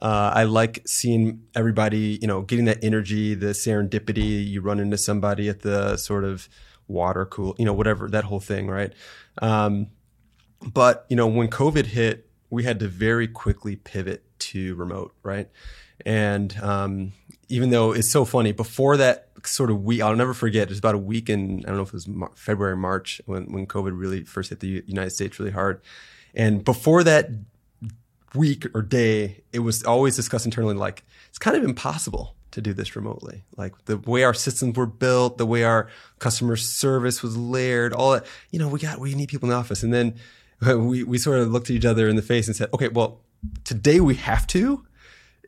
Uh, 0.00 0.32
I 0.34 0.44
like 0.44 0.82
seeing 0.86 1.42
everybody, 1.54 2.18
you 2.20 2.26
know, 2.26 2.42
getting 2.42 2.64
that 2.66 2.82
energy, 2.82 3.34
the 3.34 3.48
serendipity. 3.48 4.46
You 4.46 4.60
run 4.60 4.80
into 4.80 4.96
somebody 4.96 5.48
at 5.48 5.60
the 5.60 5.96
sort 5.96 6.24
of 6.24 6.48
water 6.88 7.26
cool, 7.26 7.54
you 7.58 7.64
know, 7.64 7.72
whatever 7.72 8.08
that 8.08 8.24
whole 8.24 8.40
thing, 8.40 8.68
right? 8.68 8.92
Um, 9.40 9.88
but 10.60 11.06
you 11.08 11.16
know, 11.16 11.26
when 11.26 11.48
COVID 11.48 11.86
hit, 11.86 12.28
we 12.50 12.64
had 12.64 12.80
to 12.80 12.88
very 12.88 13.28
quickly 13.28 13.76
pivot 13.76 14.24
to 14.38 14.74
remote, 14.74 15.14
right? 15.22 15.48
And 16.04 16.56
um, 16.60 17.12
even 17.48 17.70
though 17.70 17.92
it's 17.92 18.10
so 18.10 18.24
funny, 18.24 18.52
before 18.52 18.96
that 18.96 19.28
sort 19.44 19.70
of 19.70 19.82
week, 19.82 20.00
I'll 20.00 20.16
never 20.16 20.34
forget. 20.34 20.64
It 20.64 20.70
was 20.70 20.78
about 20.78 20.94
a 20.94 20.98
week 20.98 21.28
in 21.30 21.60
I 21.64 21.68
don't 21.68 21.76
know 21.76 21.82
if 21.82 21.88
it 21.88 21.94
was 21.94 22.08
Mar- 22.08 22.32
February, 22.34 22.76
March 22.76 23.20
when 23.26 23.52
when 23.52 23.66
COVID 23.66 23.98
really 23.98 24.24
first 24.24 24.50
hit 24.50 24.60
the 24.60 24.82
United 24.86 25.10
States 25.10 25.38
really 25.38 25.52
hard. 25.52 25.80
And 26.34 26.64
before 26.64 27.02
that 27.04 27.30
week 28.34 28.66
or 28.74 28.82
day, 28.82 29.42
it 29.52 29.60
was 29.60 29.82
always 29.82 30.16
discussed 30.16 30.44
internally 30.44 30.74
like 30.74 31.04
it's 31.28 31.38
kind 31.38 31.56
of 31.56 31.64
impossible 31.64 32.34
to 32.52 32.60
do 32.60 32.72
this 32.72 32.96
remotely. 32.96 33.44
Like 33.56 33.84
the 33.84 33.98
way 33.98 34.24
our 34.24 34.34
systems 34.34 34.76
were 34.76 34.86
built, 34.86 35.38
the 35.38 35.46
way 35.46 35.64
our 35.64 35.88
customer 36.18 36.56
service 36.56 37.22
was 37.22 37.36
layered, 37.36 37.92
all 37.92 38.12
that, 38.12 38.26
you 38.50 38.58
know, 38.58 38.68
we 38.68 38.80
got, 38.80 38.98
we 38.98 39.14
need 39.14 39.28
people 39.28 39.46
in 39.46 39.50
the 39.50 39.56
office. 39.56 39.82
And 39.82 39.92
then 39.94 40.14
we, 40.66 41.04
we 41.04 41.18
sort 41.18 41.38
of 41.38 41.50
looked 41.50 41.70
at 41.70 41.76
each 41.76 41.84
other 41.84 42.08
in 42.08 42.16
the 42.16 42.22
face 42.22 42.46
and 42.46 42.56
said, 42.56 42.68
okay, 42.74 42.88
well, 42.88 43.20
today 43.64 44.00
we 44.00 44.16
have 44.16 44.46
to. 44.48 44.84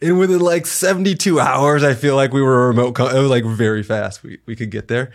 and 0.00 0.18
within 0.18 0.40
like 0.40 0.66
72 0.66 1.40
hours, 1.40 1.82
I 1.82 1.94
feel 1.94 2.16
like 2.16 2.32
we 2.32 2.42
were 2.42 2.64
a 2.64 2.66
remote. 2.68 2.94
Co- 2.94 3.08
it 3.08 3.20
was 3.20 3.30
like 3.30 3.44
very 3.44 3.82
fast. 3.82 4.22
We 4.22 4.38
we 4.46 4.56
could 4.56 4.70
get 4.70 4.88
there. 4.88 5.12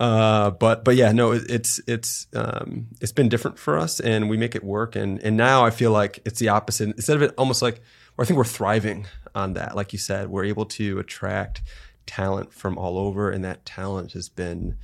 Uh, 0.00 0.50
but 0.50 0.82
but 0.82 0.96
yeah, 0.96 1.12
no, 1.12 1.32
it's 1.32 1.78
it's 1.86 2.26
um, 2.34 2.86
it's 3.02 3.12
been 3.12 3.28
different 3.28 3.58
for 3.58 3.78
us, 3.78 4.00
and 4.00 4.30
we 4.30 4.38
make 4.38 4.54
it 4.54 4.64
work. 4.64 4.96
And 4.96 5.22
and 5.22 5.36
now 5.36 5.64
I 5.66 5.70
feel 5.70 5.92
like 5.92 6.20
it's 6.24 6.40
the 6.40 6.48
opposite. 6.48 6.88
Instead 6.96 7.16
of 7.16 7.22
it 7.22 7.34
almost 7.36 7.60
like, 7.60 7.82
I 8.18 8.24
think 8.24 8.38
we're 8.38 8.44
thriving 8.44 9.06
on 9.34 9.52
that. 9.54 9.76
Like 9.76 9.92
you 9.92 9.98
said, 9.98 10.30
we're 10.30 10.44
able 10.44 10.64
to 10.66 10.98
attract 10.98 11.60
talent 12.06 12.54
from 12.54 12.78
all 12.78 12.96
over, 12.96 13.30
and 13.30 13.44
that 13.44 13.66
talent 13.66 14.12
has 14.12 14.30
been 14.30 14.78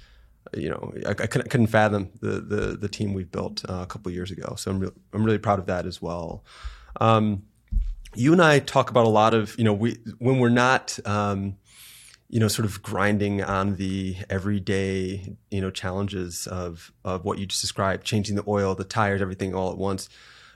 you 0.54 0.68
know, 0.68 0.92
I, 1.04 1.10
I 1.10 1.14
couldn't, 1.14 1.50
couldn't, 1.50 1.66
fathom 1.66 2.10
the, 2.20 2.40
the, 2.40 2.76
the 2.76 2.88
team 2.88 3.14
we've 3.14 3.30
built 3.30 3.68
uh, 3.68 3.80
a 3.82 3.86
couple 3.86 4.12
years 4.12 4.30
ago. 4.30 4.54
So 4.56 4.70
I'm, 4.70 4.78
re- 4.78 4.90
I'm 5.12 5.24
really 5.24 5.38
proud 5.38 5.58
of 5.58 5.66
that 5.66 5.86
as 5.86 6.00
well. 6.00 6.44
Um, 7.00 7.42
you 8.14 8.32
and 8.32 8.40
I 8.40 8.60
talk 8.60 8.88
about 8.88 9.06
a 9.06 9.10
lot 9.10 9.34
of, 9.34 9.58
you 9.58 9.64
know, 9.64 9.72
we, 9.72 9.98
when 10.18 10.38
we're 10.38 10.48
not, 10.48 10.98
um, 11.04 11.56
you 12.28 12.40
know, 12.40 12.48
sort 12.48 12.66
of 12.66 12.82
grinding 12.82 13.42
on 13.42 13.76
the 13.76 14.16
everyday, 14.28 15.36
you 15.50 15.60
know, 15.60 15.70
challenges 15.70 16.46
of, 16.46 16.92
of 17.04 17.24
what 17.24 17.38
you 17.38 17.46
just 17.46 17.60
described, 17.60 18.04
changing 18.04 18.36
the 18.36 18.44
oil, 18.48 18.74
the 18.74 18.84
tires, 18.84 19.22
everything 19.22 19.54
all 19.54 19.70
at 19.70 19.78
once. 19.78 20.08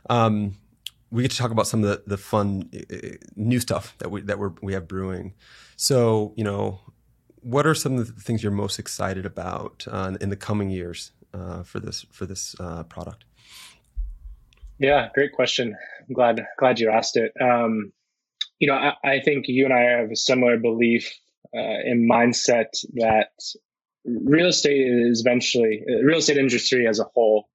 Um, 0.09 0.57
we 1.11 1.23
get 1.23 1.31
to 1.33 1.37
talk 1.37 1.51
about 1.51 1.67
some 1.67 1.85
of 1.85 1.91
the, 1.91 2.03
the 2.07 2.17
fun 2.17 2.71
uh, 2.75 2.97
new 3.37 3.61
stuff 3.61 3.95
that 3.99 4.11
we, 4.11 4.23
that 4.23 4.39
we're, 4.39 4.53
we 4.63 4.73
have 4.73 4.89
brewing. 4.89 5.35
So, 5.77 6.33
you 6.37 6.45
know, 6.45 6.81
what 7.43 7.67
are 7.67 7.75
some 7.75 7.97
of 7.97 8.07
the 8.07 8.21
things 8.21 8.43
you're 8.43 8.53
most 8.53 8.79
excited 8.79 9.27
about 9.27 9.87
uh, 9.91 10.17
in 10.21 10.31
the 10.31 10.37
coming 10.37 10.71
years 10.71 11.13
uh, 11.33 11.63
for 11.63 11.81
this 11.81 12.05
for 12.11 12.27
this 12.27 12.55
uh, 12.61 12.85
product? 12.85 13.25
Yeah, 14.79 15.09
great 15.15 15.33
question. 15.33 15.77
I'm 16.09 16.15
glad 16.15 16.45
glad 16.59 16.81
you 16.81 16.91
asked 16.91 17.17
it. 17.17 17.33
Um, 17.41 17.93
you 18.59 18.69
know, 18.69 18.75
I, 18.75 18.95
I, 19.05 19.21
think 19.21 19.47
you 19.49 19.65
and 19.65 19.73
I 19.73 19.81
have 19.81 20.11
a 20.11 20.17
similar 20.17 20.59
belief 20.59 21.11
uh, 21.55 21.81
in 21.85 22.09
mindset 22.11 22.69
that 22.95 23.31
real 24.05 24.49
estate 24.49 24.81
is 24.81 25.23
eventually 25.25 25.83
uh, 25.89 26.03
real 26.03 26.19
estate 26.19 26.39
industry 26.39 26.87
as 26.87 27.01
a 27.01 27.05
whole 27.15 27.49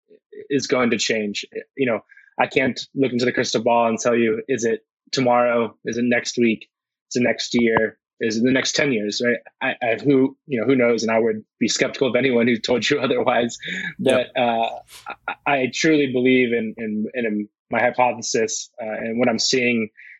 is 0.49 0.67
going 0.67 0.89
to 0.91 0.97
change. 0.97 1.45
You 1.77 1.87
know, 1.87 1.99
I 2.39 2.47
can't 2.47 2.79
look 2.93 3.11
into 3.11 3.25
the 3.25 3.31
crystal 3.31 3.63
ball 3.63 3.87
and 3.87 3.97
tell 3.97 4.15
you 4.15 4.43
is 4.47 4.65
it 4.65 4.85
tomorrow, 5.11 5.75
is 5.85 5.97
it 5.97 6.05
next 6.05 6.37
week, 6.37 6.67
is 7.11 7.21
it 7.21 7.23
next 7.23 7.53
year, 7.53 7.97
is 8.19 8.37
it 8.37 8.43
the 8.43 8.51
next 8.51 8.75
10 8.75 8.93
years, 8.93 9.21
right? 9.23 9.37
I, 9.61 9.85
I, 9.85 9.95
who, 9.95 10.37
you 10.47 10.59
know, 10.59 10.65
who 10.65 10.75
knows? 10.75 11.03
And 11.03 11.11
I 11.11 11.19
would 11.19 11.43
be 11.59 11.67
skeptical 11.67 12.07
of 12.07 12.15
anyone 12.15 12.47
who 12.47 12.57
told 12.57 12.89
you 12.89 12.99
otherwise. 13.01 13.57
But 13.99 14.27
yep. 14.27 14.31
uh, 14.37 14.69
I, 15.27 15.33
I, 15.45 15.71
truly 15.73 16.11
believe 16.11 16.53
in, 16.53 16.73
in, 16.77 17.05
in 17.13 17.49
my 17.69 17.79
hypothesis 17.79 18.69
uh, 18.81 18.85
and 18.85 19.19
what 19.19 19.27
I'm 19.27 19.39
seeing, 19.39 19.89
uh, 19.89 20.14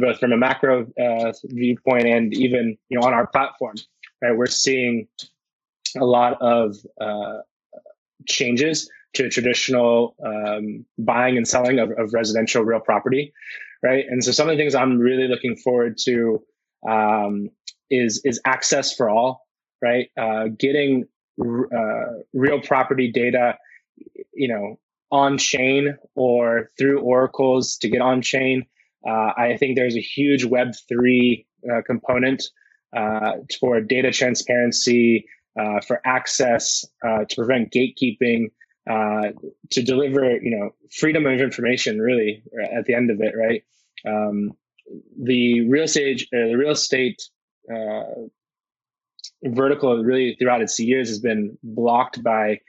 both 0.00 0.18
from 0.18 0.32
a 0.32 0.36
macro 0.36 0.86
uh, 1.00 1.32
viewpoint 1.44 2.06
and 2.06 2.34
even, 2.34 2.76
you 2.88 2.98
know, 2.98 3.06
on 3.06 3.14
our 3.14 3.26
platform, 3.26 3.74
right? 4.22 4.36
We're 4.36 4.46
seeing 4.46 5.08
a 5.98 6.04
lot 6.04 6.40
of 6.40 6.76
uh, 7.00 7.38
changes 8.26 8.90
to 9.14 9.28
traditional 9.28 10.14
um, 10.24 10.86
buying 10.98 11.36
and 11.36 11.46
selling 11.46 11.78
of, 11.78 11.90
of 11.98 12.14
residential 12.14 12.62
real 12.62 12.80
property, 12.80 13.32
right? 13.82 14.04
And 14.08 14.24
so 14.24 14.32
some 14.32 14.48
of 14.48 14.56
the 14.56 14.62
things 14.62 14.74
I'm 14.74 14.98
really 14.98 15.28
looking 15.28 15.56
forward 15.56 15.98
to 16.04 16.42
um, 16.88 17.50
is 17.90 18.22
is 18.24 18.40
access 18.46 18.94
for 18.94 19.10
all, 19.10 19.46
right? 19.82 20.08
Uh, 20.18 20.46
getting 20.58 21.06
uh, 21.40 22.20
real 22.32 22.60
property 22.60 23.10
data, 23.12 23.58
you 24.32 24.48
know, 24.48 24.78
on 25.10 25.36
chain 25.36 25.96
or 26.14 26.70
through 26.78 27.00
oracles 27.00 27.76
to 27.78 27.88
get 27.88 28.00
on 28.00 28.22
chain. 28.22 28.66
Uh, 29.06 29.32
I 29.36 29.56
think 29.58 29.76
there's 29.76 29.96
a 29.96 30.00
huge 30.00 30.44
Web 30.44 30.74
three 30.88 31.46
uh, 31.70 31.82
component 31.82 32.42
uh, 32.96 33.32
for 33.60 33.80
data 33.80 34.10
transparency, 34.10 35.26
uh, 35.58 35.80
for 35.80 36.00
access, 36.04 36.84
to 37.02 37.34
prevent 37.34 37.72
gatekeeping. 37.72 38.50
to 38.86 39.82
deliver, 39.82 40.36
you 40.36 40.56
know, 40.56 40.70
freedom 40.90 41.26
of 41.26 41.40
information, 41.40 42.00
really, 42.00 42.42
at 42.76 42.84
the 42.84 42.94
end 42.94 43.10
of 43.10 43.20
it, 43.20 43.34
right? 43.36 43.62
Um, 44.06 44.52
the 45.20 45.68
real 45.68 45.84
estate, 45.84 46.22
uh, 46.34 46.48
the 46.48 46.56
real 46.56 46.72
estate 46.72 47.22
uh, 47.72 48.02
vertical, 49.44 50.02
really 50.02 50.36
throughout 50.38 50.62
its 50.62 50.78
years, 50.78 51.08
has 51.08 51.18
been 51.18 51.58
blocked 51.62 52.22
by 52.22 52.60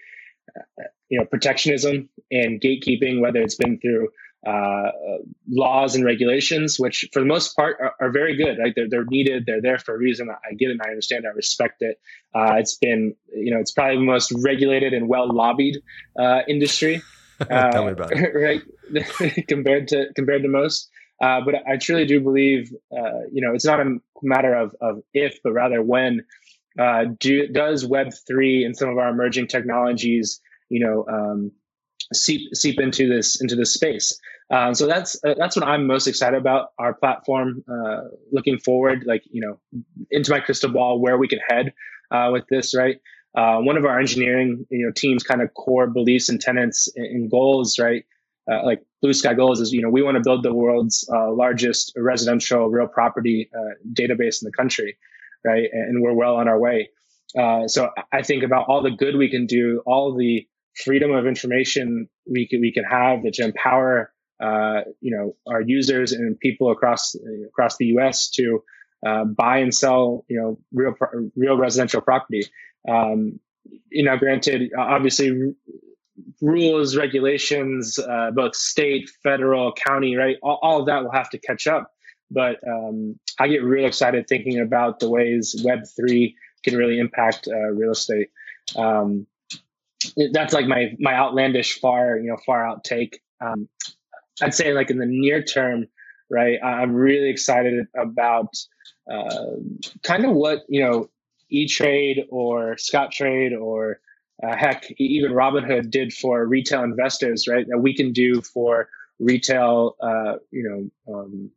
uh, 0.58 0.84
you 1.10 1.20
know 1.20 1.26
protectionism 1.26 2.10
and 2.32 2.62
gatekeeping, 2.62 3.22
whether 3.22 3.42
it's 3.42 3.56
been 3.56 3.80
through 3.80 4.10
uh, 4.46 4.92
laws 5.50 5.96
and 5.96 6.04
regulations, 6.04 6.78
which 6.78 7.10
for 7.14 7.20
the 7.20 7.26
most 7.26 7.56
part 7.56 7.78
are, 7.80 7.94
are, 8.02 8.12
very 8.12 8.36
good. 8.36 8.58
Right, 8.60 8.74
they're, 8.76 8.90
they're 8.90 9.06
needed. 9.06 9.46
They're 9.46 9.62
there 9.62 9.78
for 9.78 9.96
a 9.96 9.98
reason. 9.98 10.30
I 10.30 10.54
get 10.54 10.70
it. 10.70 10.74
and 10.74 10.82
I 10.82 10.90
understand. 10.90 11.26
I 11.26 11.30
respect 11.30 11.82
it. 11.82 12.00
Uh, 12.36 12.56
it's 12.58 12.76
been, 12.76 13.16
you 13.34 13.54
know, 13.54 13.60
it's 13.60 13.72
probably 13.72 13.98
the 13.98 14.04
most 14.04 14.34
regulated 14.44 14.94
and 14.94 15.08
well 15.08 15.34
lobbied 15.34 15.82
uh, 16.20 16.42
industry. 16.48 17.02
Tell 17.50 17.86
me 17.86 17.92
about 17.92 18.12
it. 18.12 18.34
Right, 18.94 19.48
compared 19.48 19.88
to 19.90 20.08
compared 20.16 20.44
to 20.44 20.50
most. 20.50 20.90
Uh, 21.22 21.40
but 21.46 21.56
I 21.66 21.78
truly 21.78 22.06
do 22.06 22.20
believe, 22.20 22.74
uh, 22.92 23.22
you 23.32 23.42
know, 23.42 23.54
it's 23.54 23.64
not 23.64 23.80
a 23.80 23.98
matter 24.22 24.54
of, 24.54 24.76
of 24.82 25.04
if, 25.14 25.40
but 25.44 25.54
rather 25.54 25.82
when. 25.82 26.26
Uh, 26.78 27.06
do, 27.20 27.48
does 27.48 27.86
Web 27.86 28.12
three 28.26 28.66
and 28.66 28.76
some 28.76 28.90
of 28.90 28.98
our 28.98 29.10
emerging 29.10 29.46
technologies, 29.46 30.42
you 30.70 30.84
know, 30.84 31.06
um, 31.08 31.52
seep 32.14 32.56
seep 32.56 32.80
into 32.80 33.08
this 33.08 33.42
into 33.42 33.56
this 33.56 33.74
space? 33.74 34.20
Um, 34.50 34.76
so 34.76 34.88
that's 34.88 35.16
uh, 35.24 35.36
that's 35.38 35.56
what 35.56 35.66
I'm 35.66 35.88
most 35.88 36.08
excited 36.08 36.38
about 36.38 36.70
our 36.78 36.94
platform. 36.94 37.64
Uh, 37.70 38.10
looking 38.32 38.60
forward, 38.60 39.04
like 39.06 39.24
you 39.30 39.42
know, 39.42 39.60
into 40.12 40.32
my 40.32 40.40
crystal 40.40 40.72
ball, 40.72 41.00
where 41.00 41.18
we 41.18 41.28
can 41.28 41.40
head 41.48 41.74
uh, 42.12 42.30
with 42.32 42.46
this, 42.50 42.76
right? 42.76 42.98
one 43.36 43.78
of 43.78 43.86
our 43.86 44.00
engineering, 44.00 44.66
you 44.70 44.86
know, 44.86 44.92
teams 44.92 45.24
kind 45.24 45.42
of 45.42 45.52
core 45.56 45.88
beliefs 45.88 46.30
and 46.30 46.40
tenants 46.40 46.88
and 46.96 47.32
goals, 47.32 47.80
right? 47.80 48.06
uh, 48.52 48.64
like 48.64 48.84
Blue 49.02 49.14
Sky 49.14 49.34
Goals 49.34 49.60
is, 49.60 49.72
you 49.72 49.82
know, 49.82 49.90
we 49.90 50.02
want 50.02 50.16
to 50.16 50.24
build 50.24 50.44
the 50.44 50.54
world's 50.54 51.08
uh, 51.14 51.32
largest 51.32 51.94
residential 51.96 52.70
real 52.70 52.88
property 52.88 53.50
uh, 53.56 53.76
database 53.94 54.42
in 54.42 54.46
the 54.46 54.52
country, 54.52 54.98
right? 55.46 55.70
And 55.72 56.02
we're 56.02 56.14
well 56.14 56.36
on 56.36 56.48
our 56.48 56.60
way. 56.60 56.90
Uh, 57.38 57.68
so 57.68 57.90
I 58.12 58.22
think 58.22 58.44
about 58.44 58.68
all 58.68 58.84
the 58.84 58.92
good 58.92 59.16
we 59.16 59.30
can 59.30 59.46
do, 59.46 59.82
all 59.86 60.16
the 60.16 60.48
freedom 60.76 61.12
of 61.12 61.26
information 61.26 62.08
we 62.30 62.48
can, 62.48 62.62
we 62.62 62.72
can 62.72 62.84
have 62.84 63.24
that 63.24 63.34
to 63.36 63.44
empower, 63.44 64.12
uh, 64.42 64.82
you 65.02 65.16
know, 65.16 65.36
our 65.48 65.62
users 65.62 66.12
and 66.12 66.40
people 66.40 66.72
across 66.72 67.16
across 67.48 67.78
the 67.78 67.86
U.S. 67.88 68.30
to 68.32 68.64
uh, 69.06 69.26
buy 69.26 69.58
and 69.58 69.74
sell, 69.74 70.26
you 70.28 70.40
know, 70.40 70.60
real 70.74 70.94
real 71.36 71.58
residential 71.58 72.02
property. 72.02 72.46
Um, 72.90 73.40
you 73.90 74.04
know, 74.04 74.18
granted, 74.18 74.72
obviously 74.78 75.54
rules, 76.42 76.96
regulations, 76.96 77.98
uh, 78.00 78.32
both 78.32 78.56
state, 78.56 79.10
federal, 79.24 79.74
county, 79.74 80.16
right? 80.16 80.38
All, 80.44 80.60
all, 80.62 80.80
of 80.82 80.86
that 80.88 81.04
will 81.04 81.12
have 81.12 81.30
to 81.32 81.38
catch 81.38 81.68
up. 81.68 81.92
But 82.30 82.58
um, 82.68 83.20
I 83.40 83.48
get 83.48 83.64
real 83.64 83.86
excited 83.86 84.28
thinking 84.28 84.60
about 84.60 85.00
the 85.00 85.10
ways 85.10 85.56
Web3 85.66 86.34
can 86.64 86.76
really 86.76 87.00
impact 87.00 87.48
uh, 87.48 87.72
real 87.72 87.92
estate. 87.92 88.30
Um, 88.76 89.28
that's 90.32 90.54
like 90.54 90.68
my 90.68 90.94
my 91.00 91.14
outlandish, 91.14 91.80
far 91.80 92.18
you 92.18 92.30
know, 92.30 92.38
far 92.46 92.66
out 92.66 92.84
take. 92.84 93.22
Um, 93.42 93.68
I'd 94.42 94.54
say 94.54 94.74
like 94.74 94.90
in 94.90 94.98
the 94.98 95.06
near 95.06 95.44
term, 95.44 95.88
right? 96.30 96.60
I'm 96.64 96.94
really 96.94 97.30
excited 97.30 97.86
about 97.98 98.56
uh, 99.12 99.58
kind 100.04 100.26
of 100.26 100.32
what 100.34 100.64
you 100.70 100.84
know, 100.84 101.10
E 101.50 101.68
Trade 101.68 102.26
or 102.30 102.76
Scottrade 102.76 103.60
or 103.60 104.00
uh, 104.42 104.56
heck, 104.56 104.90
even 104.98 105.32
Robinhood 105.32 105.90
did 105.92 106.14
for 106.14 106.46
retail 106.46 106.84
investors, 106.84 107.48
right? 107.48 107.66
That 107.68 107.78
we 107.78 107.96
can 107.96 108.12
do 108.12 108.42
for 108.42 108.90
retail, 109.20 109.96
uh, 110.02 110.36
you 110.52 110.92
know, 111.08 111.14
um, 111.14 111.52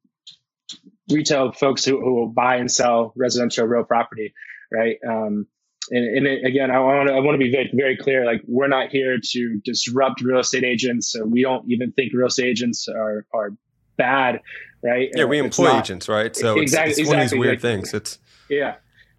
retail 1.10 1.52
folks 1.52 1.84
who, 1.84 2.00
who 2.00 2.14
will 2.14 2.28
buy 2.28 2.56
and 2.56 2.70
sell 2.70 3.12
residential 3.16 3.66
real 3.66 3.84
property, 3.84 4.34
right? 4.72 4.98
Um, 5.06 5.46
and, 5.90 6.19
and 6.19 6.26
it, 6.26 6.45
again, 6.45 6.71
I 6.71 6.81
want 6.81 7.09
to 7.09 7.14
I 7.14 7.21
want 7.21 7.35
to 7.35 7.38
be 7.38 7.50
very, 7.50 7.71
very 7.73 7.97
clear. 7.97 8.25
Like 8.25 8.43
we're 8.47 8.69
not 8.69 8.90
here 8.90 9.19
to 9.23 9.61
disrupt 9.64 10.21
real 10.21 10.40
estate 10.40 10.64
agents. 10.64 11.11
So 11.12 11.25
we 11.25 11.43
don't 11.43 11.71
even 11.71 11.93
think 11.93 12.12
real 12.12 12.28
estate 12.28 12.47
agents 12.47 12.88
are 12.88 13.26
are 13.33 13.50
bad, 13.97 14.40
right? 14.83 15.11
Yeah, 15.14 15.25
we 15.25 15.38
employ 15.38 15.66
not, 15.66 15.85
agents, 15.85 16.09
right? 16.09 16.35
So 16.35 16.59
exactly, 16.59 16.90
it's, 16.93 17.00
it's 17.00 17.09
one 17.09 17.21
of 17.21 17.31
these 17.31 17.38
weird 17.38 17.55
like, 17.55 17.61
things. 17.61 17.95
It's 17.95 18.19
yeah, 18.49 18.76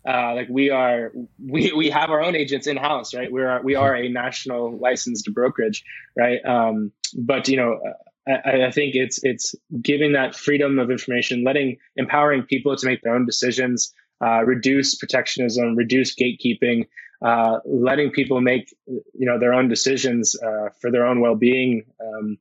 uh, 0.08 0.34
like 0.36 0.48
we 0.50 0.70
are 0.70 1.12
we, 1.46 1.74
we 1.74 1.90
have 1.90 2.10
our 2.10 2.22
own 2.22 2.36
agents 2.36 2.66
in 2.66 2.78
house 2.78 3.14
right 3.14 3.30
we 3.32 3.42
are 3.42 3.62
we 3.62 3.76
are 3.76 3.94
a 3.94 4.08
national 4.08 4.78
licensed 4.78 5.30
brokerage 5.34 5.84
right 6.16 6.40
um, 6.46 6.92
but 7.18 7.48
you 7.50 7.58
know 7.58 7.78
I, 8.28 8.68
I, 8.68 8.72
think 8.72 8.96
it's 8.96 9.20
it's 9.24 9.54
giving 9.82 10.14
that 10.14 10.34
freedom 10.34 10.80
of 10.80 10.90
information 10.90 11.44
letting 11.44 11.78
empowering 11.98 12.44
people 12.44 12.76
to 12.76 12.86
make 12.86 13.02
their 13.02 13.16
own 13.16 13.26
decisions 13.26 13.94
uh, 14.22 14.44
reduce 14.46 14.96
protectionism 14.96 15.76
reduce 15.76 16.16
gatekeeping 16.16 16.88
uh, 17.26 17.60
letting 17.66 18.12
people 18.12 18.42
make 18.42 18.74
you 18.88 19.26
know 19.28 19.40
their 19.40 19.54
own 19.54 19.68
decisions 19.68 20.36
uh, 20.42 20.70
for 20.80 20.92
their 20.92 21.06
own 21.06 21.20
well-being 21.20 21.84
um, 22.02 22.38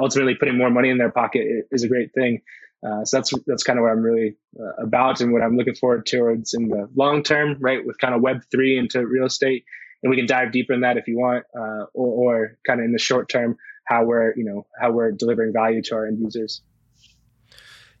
ultimately 0.00 0.34
putting 0.34 0.56
more 0.56 0.70
money 0.70 0.90
in 0.90 0.98
their 0.98 1.10
pocket 1.10 1.46
is 1.70 1.84
a 1.84 1.88
great 1.88 2.12
thing 2.14 2.40
Uh, 2.86 3.04
so 3.04 3.16
that's 3.16 3.32
that's 3.46 3.64
kind 3.64 3.78
of 3.78 3.82
what 3.82 3.90
I'm 3.90 4.02
really 4.02 4.36
uh, 4.58 4.82
about 4.82 5.20
and 5.20 5.32
what 5.32 5.42
I'm 5.42 5.56
looking 5.56 5.74
forward 5.74 6.06
towards 6.06 6.54
in 6.54 6.68
the 6.68 6.88
long 6.94 7.22
term, 7.24 7.56
right? 7.58 7.84
With 7.84 7.98
kind 7.98 8.14
of 8.14 8.22
Web 8.22 8.42
three 8.52 8.78
into 8.78 9.04
real 9.04 9.26
estate, 9.26 9.64
and 10.02 10.10
we 10.10 10.16
can 10.16 10.26
dive 10.26 10.52
deeper 10.52 10.74
in 10.74 10.82
that 10.82 10.96
if 10.96 11.08
you 11.08 11.18
want, 11.18 11.44
uh, 11.56 11.86
or, 11.92 12.08
or 12.22 12.58
kind 12.66 12.78
of 12.80 12.84
in 12.84 12.92
the 12.92 12.98
short 13.00 13.28
term, 13.28 13.56
how 13.84 14.04
we're 14.04 14.32
you 14.36 14.44
know 14.44 14.66
how 14.80 14.92
we're 14.92 15.10
delivering 15.10 15.52
value 15.52 15.82
to 15.82 15.94
our 15.96 16.06
end 16.06 16.20
users. 16.20 16.62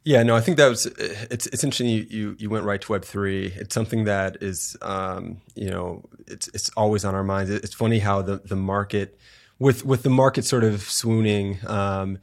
Yeah, 0.08 0.22
no, 0.22 0.34
I 0.34 0.40
think 0.40 0.56
that 0.56 0.68
was 0.68 0.86
it's 0.86 1.46
it's 1.48 1.62
interesting. 1.62 1.90
You 1.90 2.06
you, 2.08 2.36
you 2.38 2.48
went 2.48 2.64
right 2.64 2.80
to 2.80 2.92
Web 2.92 3.04
three. 3.04 3.48
It's 3.48 3.74
something 3.74 4.04
that 4.04 4.38
is 4.42 4.74
um, 4.80 5.42
you 5.54 5.68
know 5.68 6.02
it's 6.26 6.48
it's 6.54 6.70
always 6.78 7.04
on 7.04 7.14
our 7.14 7.22
minds. 7.22 7.50
It's 7.50 7.74
funny 7.74 7.98
how 7.98 8.22
the 8.22 8.38
the 8.38 8.56
market 8.56 9.18
with 9.58 9.84
with 9.84 10.04
the 10.04 10.08
market 10.08 10.46
sort 10.46 10.64
of 10.64 10.80
swooning 10.80 11.58
um, 11.66 12.20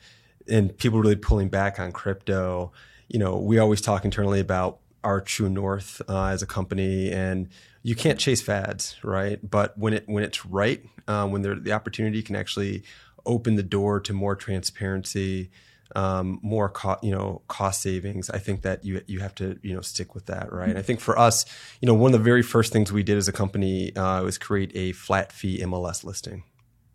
and 0.47 0.75
people 0.75 0.99
really 0.99 1.15
pulling 1.15 1.49
back 1.49 1.79
on 1.79 1.91
crypto. 1.91 2.71
You 3.07 3.19
know, 3.19 3.37
we 3.37 3.59
always 3.59 3.81
talk 3.81 4.03
internally 4.03 4.39
about 4.39 4.79
our 5.03 5.21
true 5.21 5.47
north 5.47 6.01
uh, 6.09 6.29
as 6.29 6.41
a 6.41 6.47
company, 6.47 7.11
and 7.11 7.49
you 7.83 7.93
can't 7.93 8.17
chase 8.17 8.41
fads, 8.41 8.95
right? 9.03 9.37
But 9.47 9.77
when 9.77 9.93
it 9.93 10.05
when 10.07 10.23
it's 10.23 10.43
right, 10.43 10.83
uh, 11.07 11.27
when 11.27 11.43
the 11.43 11.71
opportunity 11.71 12.23
can 12.23 12.35
actually 12.35 12.81
open 13.27 13.57
the 13.57 13.63
door 13.77 13.99
to 13.99 14.11
more 14.11 14.35
transparency 14.35 15.51
um, 15.95 16.39
more 16.41 16.69
cost, 16.69 17.03
you 17.03 17.11
know, 17.11 17.41
cost 17.47 17.81
savings. 17.81 18.29
I 18.29 18.37
think 18.37 18.61
that 18.63 18.83
you 18.83 19.01
you 19.07 19.19
have 19.19 19.33
to 19.35 19.57
you 19.63 19.73
know 19.73 19.81
stick 19.81 20.13
with 20.13 20.25
that, 20.27 20.51
right? 20.51 20.69
Mm-hmm. 20.69 20.77
I 20.77 20.81
think 20.81 20.99
for 20.99 21.17
us, 21.17 21.45
you 21.81 21.87
know, 21.87 21.93
one 21.93 22.13
of 22.13 22.19
the 22.19 22.23
very 22.23 22.43
first 22.43 22.73
things 22.73 22.91
we 22.91 23.03
did 23.03 23.17
as 23.17 23.27
a 23.27 23.31
company 23.31 23.95
uh, 23.95 24.23
was 24.23 24.37
create 24.37 24.71
a 24.75 24.91
flat 24.91 25.31
fee 25.31 25.59
MLS 25.61 26.03
listing, 26.03 26.43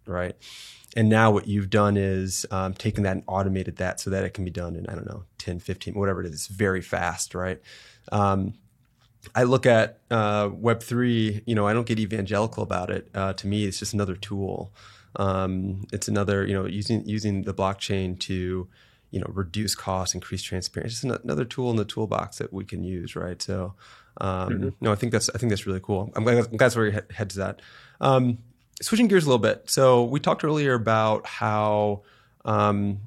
right? 0.07 0.37
And 0.97 1.09
now 1.09 1.31
what 1.31 1.47
you've 1.47 1.71
done 1.71 1.97
is 1.97 2.45
um, 2.51 2.75
taken 2.75 3.05
that 3.05 3.13
and 3.13 3.23
automated 3.27 3.77
that 3.77 4.01
so 4.01 4.11
that 4.11 4.25
it 4.25 4.35
can 4.35 4.45
be 4.45 4.51
done 4.51 4.75
in 4.75 4.87
I 4.89 4.95
don't 4.95 5.07
know 5.07 5.25
10, 5.39 5.61
15, 5.61 5.95
whatever 5.95 6.21
it 6.21 6.27
is, 6.27 6.49
very 6.49 6.83
fast, 6.83 7.35
right? 7.35 7.61
Um, 8.11 8.55
I 9.35 9.45
look 9.45 9.67
at 9.67 10.01
uh, 10.11 10.49
Web 10.53 10.83
three. 10.83 11.43
You 11.47 11.55
know, 11.55 11.67
I 11.67 11.73
don't 11.73 11.87
get 11.87 11.99
evangelical 11.99 12.63
about 12.63 12.91
it. 12.91 13.09
Uh, 13.15 13.33
to 13.35 13.47
me, 13.47 13.65
it's 13.65 13.79
just 13.79 13.93
another 13.93 14.17
tool. 14.17 14.73
Um, 15.17 15.87
it's 15.93 16.09
another, 16.09 16.47
you 16.47 16.55
know, 16.55 16.67
using 16.67 17.07
using 17.07 17.43
the 17.43 17.55
blockchain 17.55 18.19
to, 18.21 18.69
you 19.11 19.21
know, 19.21 19.27
reduce 19.29 19.75
costs, 19.75 20.15
increase 20.15 20.43
transparency. 20.43 21.09
It's 21.09 21.23
another 21.23 21.45
tool 21.45 21.71
in 21.71 21.77
the 21.77 21.85
toolbox 21.85 22.39
that 22.39 22.53
we 22.53 22.65
can 22.65 22.85
use, 22.85 23.17
right? 23.17 23.41
So, 23.43 23.75
um, 24.21 24.51
mm-hmm. 24.51 24.69
no, 24.81 24.93
I 24.93 24.95
think 24.95 25.13
that's 25.13 25.29
I 25.31 25.39
think 25.39 25.51
that's 25.51 25.67
really 25.67 25.81
cool. 25.83 26.13
I'm 26.15 26.25
glad, 26.25 26.39
I'm 26.39 26.45
glad 26.45 26.59
that's 26.59 26.77
where 26.77 26.87
your 26.87 27.03
head 27.11 27.31
to 27.31 27.39
that. 27.39 27.63
Um, 28.01 28.39
switching 28.81 29.09
gears 29.09 29.25
a 29.25 29.29
little 29.29 29.39
bit. 29.39 29.69
So 29.69 30.05
we 30.05 30.21
talked 30.21 30.45
earlier 30.45 30.75
about 30.75 31.27
how 31.27 32.03
um, 32.45 33.01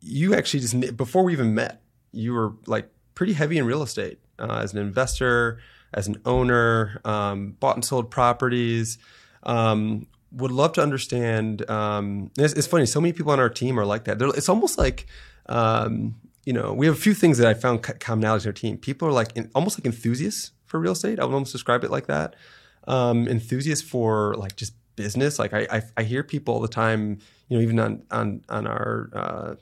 you 0.00 0.34
actually 0.34 0.60
just 0.60 0.96
before 0.96 1.24
we 1.24 1.32
even 1.32 1.54
met, 1.54 1.82
you 2.12 2.32
were 2.32 2.52
like 2.66 2.88
pretty 3.14 3.32
heavy 3.32 3.58
in 3.58 3.66
real 3.66 3.82
estate 3.82 4.18
uh, 4.38 4.60
as 4.62 4.72
an 4.72 4.78
investor, 4.78 5.58
as 5.92 6.06
an 6.06 6.20
owner, 6.24 7.00
um, 7.04 7.52
bought 7.52 7.76
and 7.76 7.84
sold 7.84 8.10
properties. 8.10 8.98
Um, 9.42 10.06
would 10.34 10.52
love 10.52 10.72
to 10.74 10.82
understand. 10.82 11.68
Um, 11.70 12.30
it's, 12.36 12.54
it's, 12.54 12.66
funny. 12.66 12.86
So 12.86 13.00
many 13.00 13.12
people 13.12 13.32
on 13.32 13.40
our 13.40 13.48
team 13.48 13.78
are 13.78 13.86
like 13.86 14.04
that. 14.04 14.18
They're, 14.18 14.28
it's 14.28 14.48
almost 14.48 14.78
like, 14.78 15.06
um, 15.46 16.16
you 16.44 16.52
know, 16.52 16.72
we 16.72 16.86
have 16.86 16.94
a 16.94 16.98
few 16.98 17.14
things 17.14 17.38
that 17.38 17.46
I 17.46 17.54
found 17.54 17.82
commonalities 17.82 18.42
in 18.42 18.48
our 18.48 18.52
team. 18.52 18.78
People 18.78 19.08
are 19.08 19.12
like 19.12 19.36
in, 19.36 19.50
almost 19.54 19.78
like 19.78 19.86
enthusiasts 19.86 20.52
for 20.66 20.80
real 20.80 20.92
estate. 20.92 21.18
I 21.18 21.24
would 21.24 21.34
almost 21.34 21.52
describe 21.52 21.84
it 21.84 21.90
like 21.90 22.06
that. 22.06 22.36
Um, 22.86 23.28
enthusiasts 23.28 23.88
for 23.88 24.34
like 24.34 24.56
just 24.56 24.74
business. 24.96 25.38
Like 25.38 25.54
I, 25.54 25.66
I, 25.70 25.82
I, 25.96 26.02
hear 26.02 26.22
people 26.22 26.54
all 26.54 26.60
the 26.60 26.68
time, 26.68 27.18
you 27.48 27.56
know, 27.56 27.62
even 27.62 27.78
on 27.78 28.02
on 28.10 28.42
on 28.48 28.66
our 28.66 29.10
uh, 29.14 29.54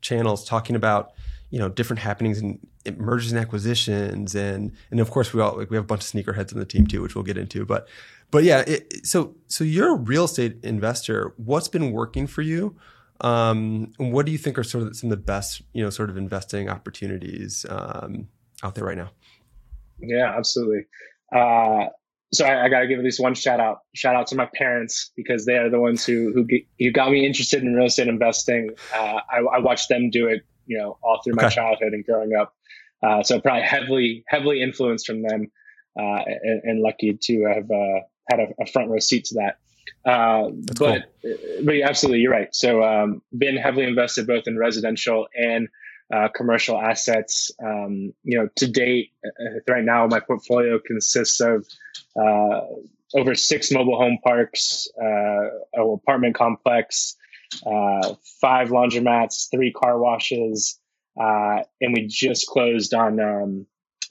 channels 0.00 0.44
talking 0.44 0.74
about 0.74 1.12
you 1.50 1.58
know 1.58 1.68
different 1.68 2.00
happenings 2.00 2.38
and 2.40 2.58
mergers 2.96 3.32
and 3.32 3.40
acquisitions 3.40 4.34
and 4.34 4.72
and 4.90 5.00
of 5.00 5.10
course 5.10 5.32
we 5.32 5.40
all 5.40 5.56
like 5.56 5.70
we 5.70 5.76
have 5.76 5.84
a 5.84 5.86
bunch 5.86 6.02
of 6.02 6.10
sneakerheads 6.10 6.52
on 6.52 6.58
the 6.58 6.66
team 6.66 6.86
too 6.86 7.00
which 7.00 7.14
we'll 7.14 7.24
get 7.24 7.38
into 7.38 7.64
but 7.64 7.88
but 8.30 8.44
yeah, 8.44 8.64
it, 8.66 9.06
so 9.06 9.34
so 9.46 9.64
you're 9.64 9.94
a 9.94 9.98
real 9.98 10.24
estate 10.24 10.58
investor. 10.62 11.32
What's 11.36 11.68
been 11.68 11.92
working 11.92 12.26
for 12.26 12.42
you? 12.42 12.76
Um, 13.20 13.92
and 13.98 14.12
what 14.12 14.26
do 14.26 14.32
you 14.32 14.38
think 14.38 14.58
are 14.58 14.64
sort 14.64 14.84
of 14.84 14.96
some 14.96 15.10
of 15.10 15.18
the 15.18 15.24
best, 15.24 15.62
you 15.72 15.82
know, 15.82 15.90
sort 15.90 16.10
of 16.10 16.16
investing 16.16 16.68
opportunities 16.68 17.66
um, 17.68 18.28
out 18.62 18.74
there 18.74 18.84
right 18.84 18.96
now? 18.96 19.10
Yeah, 19.98 20.32
absolutely. 20.36 20.86
Uh, 21.34 21.86
so 22.32 22.44
I, 22.44 22.66
I 22.66 22.68
got 22.68 22.80
to 22.80 22.86
give 22.86 22.98
at 22.98 23.04
least 23.04 23.18
one 23.18 23.34
shout 23.34 23.60
out. 23.60 23.78
Shout 23.94 24.14
out 24.14 24.28
to 24.28 24.36
my 24.36 24.48
parents 24.54 25.10
because 25.16 25.46
they 25.46 25.56
are 25.56 25.70
the 25.70 25.80
ones 25.80 26.04
who 26.04 26.32
who, 26.34 26.46
who 26.78 26.92
got 26.92 27.10
me 27.10 27.26
interested 27.26 27.62
in 27.62 27.74
real 27.74 27.86
estate 27.86 28.08
investing. 28.08 28.70
Uh, 28.94 29.20
I, 29.30 29.38
I, 29.56 29.58
watched 29.60 29.88
them 29.88 30.10
do 30.10 30.28
it, 30.28 30.42
you 30.68 30.78
know, 30.78 30.98
all 31.02 31.20
through 31.22 31.34
my 31.34 31.48
childhood 31.48 31.92
and 31.92 32.04
growing 32.04 32.34
up. 32.34 32.54
Uh, 33.02 33.22
so 33.22 33.40
probably 33.40 33.62
heavily 33.62 34.24
heavily 34.28 34.62
influenced 34.62 35.06
from 35.06 35.22
them, 35.22 35.50
uh, 35.98 36.22
and, 36.26 36.62
and, 36.64 36.80
lucky 36.80 37.16
to 37.20 37.44
have 37.44 37.70
uh, 37.70 38.00
had 38.30 38.40
a, 38.40 38.62
a 38.62 38.66
front 38.66 38.90
row 38.90 38.98
seat 38.98 39.24
to 39.24 39.34
that. 39.34 39.58
Uh, 40.04 40.50
but 40.50 40.78
cool. 40.78 40.98
but 41.64 41.72
yeah, 41.72 41.88
absolutely, 41.88 42.20
you're 42.20 42.32
right. 42.32 42.54
So 42.54 42.82
um, 42.82 43.22
been 43.36 43.56
heavily 43.56 43.86
invested 43.86 44.26
both 44.26 44.44
in 44.46 44.58
residential 44.58 45.28
and 45.34 45.68
uh, 46.12 46.28
commercial 46.34 46.80
assets. 46.80 47.50
Um, 47.62 48.12
you 48.24 48.38
know, 48.38 48.48
to 48.56 48.68
date, 48.68 49.12
uh, 49.24 49.60
right 49.72 49.84
now, 49.84 50.06
my 50.06 50.20
portfolio 50.20 50.78
consists 50.84 51.40
of 51.40 51.66
uh, 52.20 52.60
over 53.14 53.34
six 53.34 53.70
mobile 53.70 53.96
home 53.96 54.18
parks, 54.24 54.88
uh, 55.00 55.48
an 55.74 55.90
apartment 55.92 56.34
complex, 56.34 57.16
uh, 57.66 58.14
five 58.40 58.68
laundromats, 58.68 59.50
three 59.50 59.72
car 59.72 59.98
washes, 59.98 60.78
and 61.16 61.92
we 61.92 62.06
just 62.06 62.46
closed 62.46 62.94
on 62.94 63.20
um, 63.20 63.66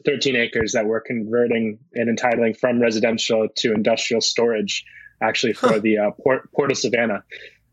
13 0.06 0.36
acres 0.36 0.74
that 0.74 0.86
we're 0.86 1.02
converting 1.02 1.80
and 1.94 2.10
entitling 2.10 2.54
from 2.54 2.80
residential 2.80 3.48
to 3.56 3.74
industrial 3.74 4.22
storage, 4.22 4.86
actually 5.22 5.54
for 5.54 5.70
huh. 5.70 5.80
the 5.80 5.98
uh, 5.98 6.12
port, 6.12 6.52
port 6.54 6.72
of 6.72 6.78
Savannah. 6.78 7.24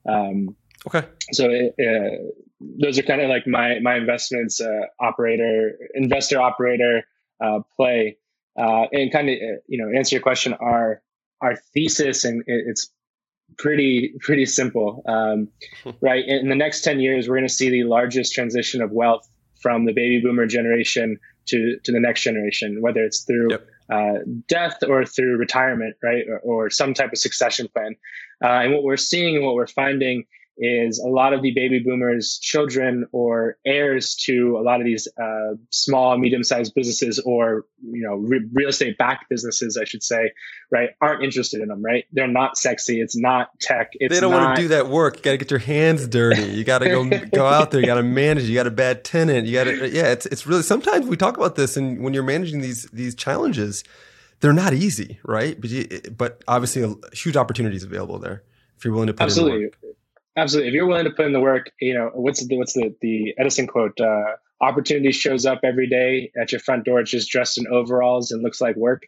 Um, 0.08 0.56
okay. 0.86 1.06
So 1.32 1.48
it, 1.50 1.74
uh, 1.78 2.30
those 2.60 2.98
are 2.98 3.02
kind 3.02 3.20
of 3.20 3.28
like 3.28 3.46
my 3.46 3.78
my 3.80 3.96
investments, 3.96 4.60
uh, 4.60 4.86
operator, 5.00 5.72
investor, 5.94 6.40
operator 6.40 7.04
uh, 7.44 7.60
play, 7.76 8.16
uh, 8.58 8.86
and 8.92 9.12
kind 9.12 9.28
of 9.28 9.36
uh, 9.36 9.60
you 9.66 9.78
know 9.78 9.96
answer 9.96 10.16
your 10.16 10.22
question. 10.22 10.54
Our 10.54 11.02
our 11.40 11.56
thesis 11.74 12.24
and 12.24 12.42
it's 12.46 12.90
pretty 13.58 14.14
pretty 14.20 14.46
simple, 14.46 15.02
um, 15.06 15.48
right? 16.00 16.24
In 16.26 16.48
the 16.48 16.54
next 16.54 16.82
10 16.82 17.00
years, 17.00 17.28
we're 17.28 17.36
going 17.36 17.48
to 17.48 17.54
see 17.54 17.70
the 17.70 17.84
largest 17.84 18.32
transition 18.32 18.82
of 18.82 18.90
wealth 18.92 19.28
from 19.60 19.86
the 19.86 19.92
baby 19.92 20.20
boomer 20.20 20.46
generation 20.46 21.18
to 21.46 21.78
to 21.84 21.92
the 21.92 22.00
next 22.00 22.22
generation, 22.22 22.80
whether 22.80 23.04
it's 23.04 23.22
through 23.22 23.50
yep. 23.50 23.66
uh, 23.90 24.18
death 24.48 24.78
or 24.86 25.04
through 25.04 25.36
retirement, 25.36 25.96
right, 26.02 26.24
or, 26.28 26.38
or 26.40 26.70
some 26.70 26.94
type 26.94 27.12
of 27.12 27.18
succession 27.18 27.68
plan. 27.68 27.96
Uh, 28.42 28.62
and 28.62 28.72
what 28.72 28.82
we're 28.82 28.96
seeing 28.96 29.36
and 29.36 29.44
what 29.44 29.54
we're 29.54 29.66
finding 29.66 30.24
is 30.56 30.98
a 30.98 31.08
lot 31.08 31.32
of 31.32 31.42
the 31.42 31.52
baby 31.52 31.80
boomers' 31.80 32.38
children 32.40 33.06
or 33.12 33.56
heirs 33.66 34.14
to 34.14 34.56
a 34.58 34.62
lot 34.62 34.80
of 34.80 34.86
these 34.86 35.08
uh, 35.20 35.54
small, 35.70 36.16
medium-sized 36.18 36.74
businesses 36.74 37.18
or 37.18 37.64
you 37.82 38.02
know 38.02 38.14
re- 38.14 38.46
real 38.52 38.68
estate-backed 38.68 39.28
businesses, 39.28 39.76
I 39.76 39.84
should 39.84 40.02
say, 40.02 40.32
right, 40.70 40.90
aren't 41.00 41.24
interested 41.24 41.60
in 41.60 41.68
them. 41.68 41.82
Right? 41.82 42.04
They're 42.12 42.28
not 42.28 42.56
sexy. 42.56 43.00
It's 43.00 43.16
not 43.16 43.48
tech. 43.60 43.90
It's 43.94 44.14
they 44.14 44.20
don't 44.20 44.30
not... 44.30 44.44
want 44.44 44.56
to 44.56 44.62
do 44.62 44.68
that 44.68 44.88
work. 44.88 45.16
You 45.16 45.22
got 45.22 45.32
to 45.32 45.38
get 45.38 45.50
your 45.50 45.60
hands 45.60 46.06
dirty. 46.06 46.42
You 46.42 46.64
got 46.64 46.78
to 46.78 46.88
go 46.88 47.08
go 47.32 47.46
out 47.46 47.70
there. 47.70 47.80
You 47.80 47.86
got 47.86 47.96
to 47.96 48.02
manage. 48.02 48.44
You 48.44 48.54
got 48.54 48.66
a 48.66 48.70
bad 48.70 49.04
tenant. 49.04 49.46
You 49.46 49.54
got 49.54 49.64
to 49.64 49.88
yeah. 49.88 50.12
It's 50.12 50.26
it's 50.26 50.46
really 50.46 50.62
sometimes 50.62 51.06
we 51.06 51.16
talk 51.16 51.36
about 51.36 51.56
this, 51.56 51.76
and 51.76 52.02
when 52.02 52.14
you're 52.14 52.22
managing 52.22 52.60
these 52.60 52.84
these 52.92 53.14
challenges, 53.14 53.84
they're 54.40 54.52
not 54.52 54.74
easy, 54.74 55.18
right? 55.24 55.60
But 55.60 55.70
you, 55.70 56.00
but 56.16 56.42
obviously, 56.46 56.82
a 56.82 56.94
huge 57.14 57.36
opportunities 57.36 57.82
available 57.82 58.18
there 58.18 58.42
if 58.76 58.84
you're 58.84 58.92
willing 58.92 59.06
to 59.08 59.14
put 59.14 59.22
in 59.22 59.28
the 59.28 59.32
absolutely. 59.32 59.94
Absolutely. 60.36 60.68
If 60.68 60.74
you're 60.74 60.86
willing 60.86 61.04
to 61.04 61.10
put 61.10 61.26
in 61.26 61.32
the 61.32 61.40
work, 61.40 61.70
you 61.80 61.94
know, 61.94 62.10
what's 62.14 62.44
the, 62.46 62.56
what's 62.56 62.72
the, 62.72 62.94
the 63.00 63.34
Edison 63.38 63.66
quote? 63.66 64.00
Uh, 64.00 64.32
opportunity 64.60 65.12
shows 65.12 65.46
up 65.46 65.60
every 65.62 65.88
day 65.88 66.32
at 66.40 66.50
your 66.52 66.60
front 66.60 66.84
door. 66.84 67.00
It's 67.00 67.10
just 67.10 67.30
dressed 67.30 67.58
in 67.58 67.66
overalls 67.68 68.32
and 68.32 68.42
looks 68.42 68.60
like 68.60 68.76
work. 68.76 69.04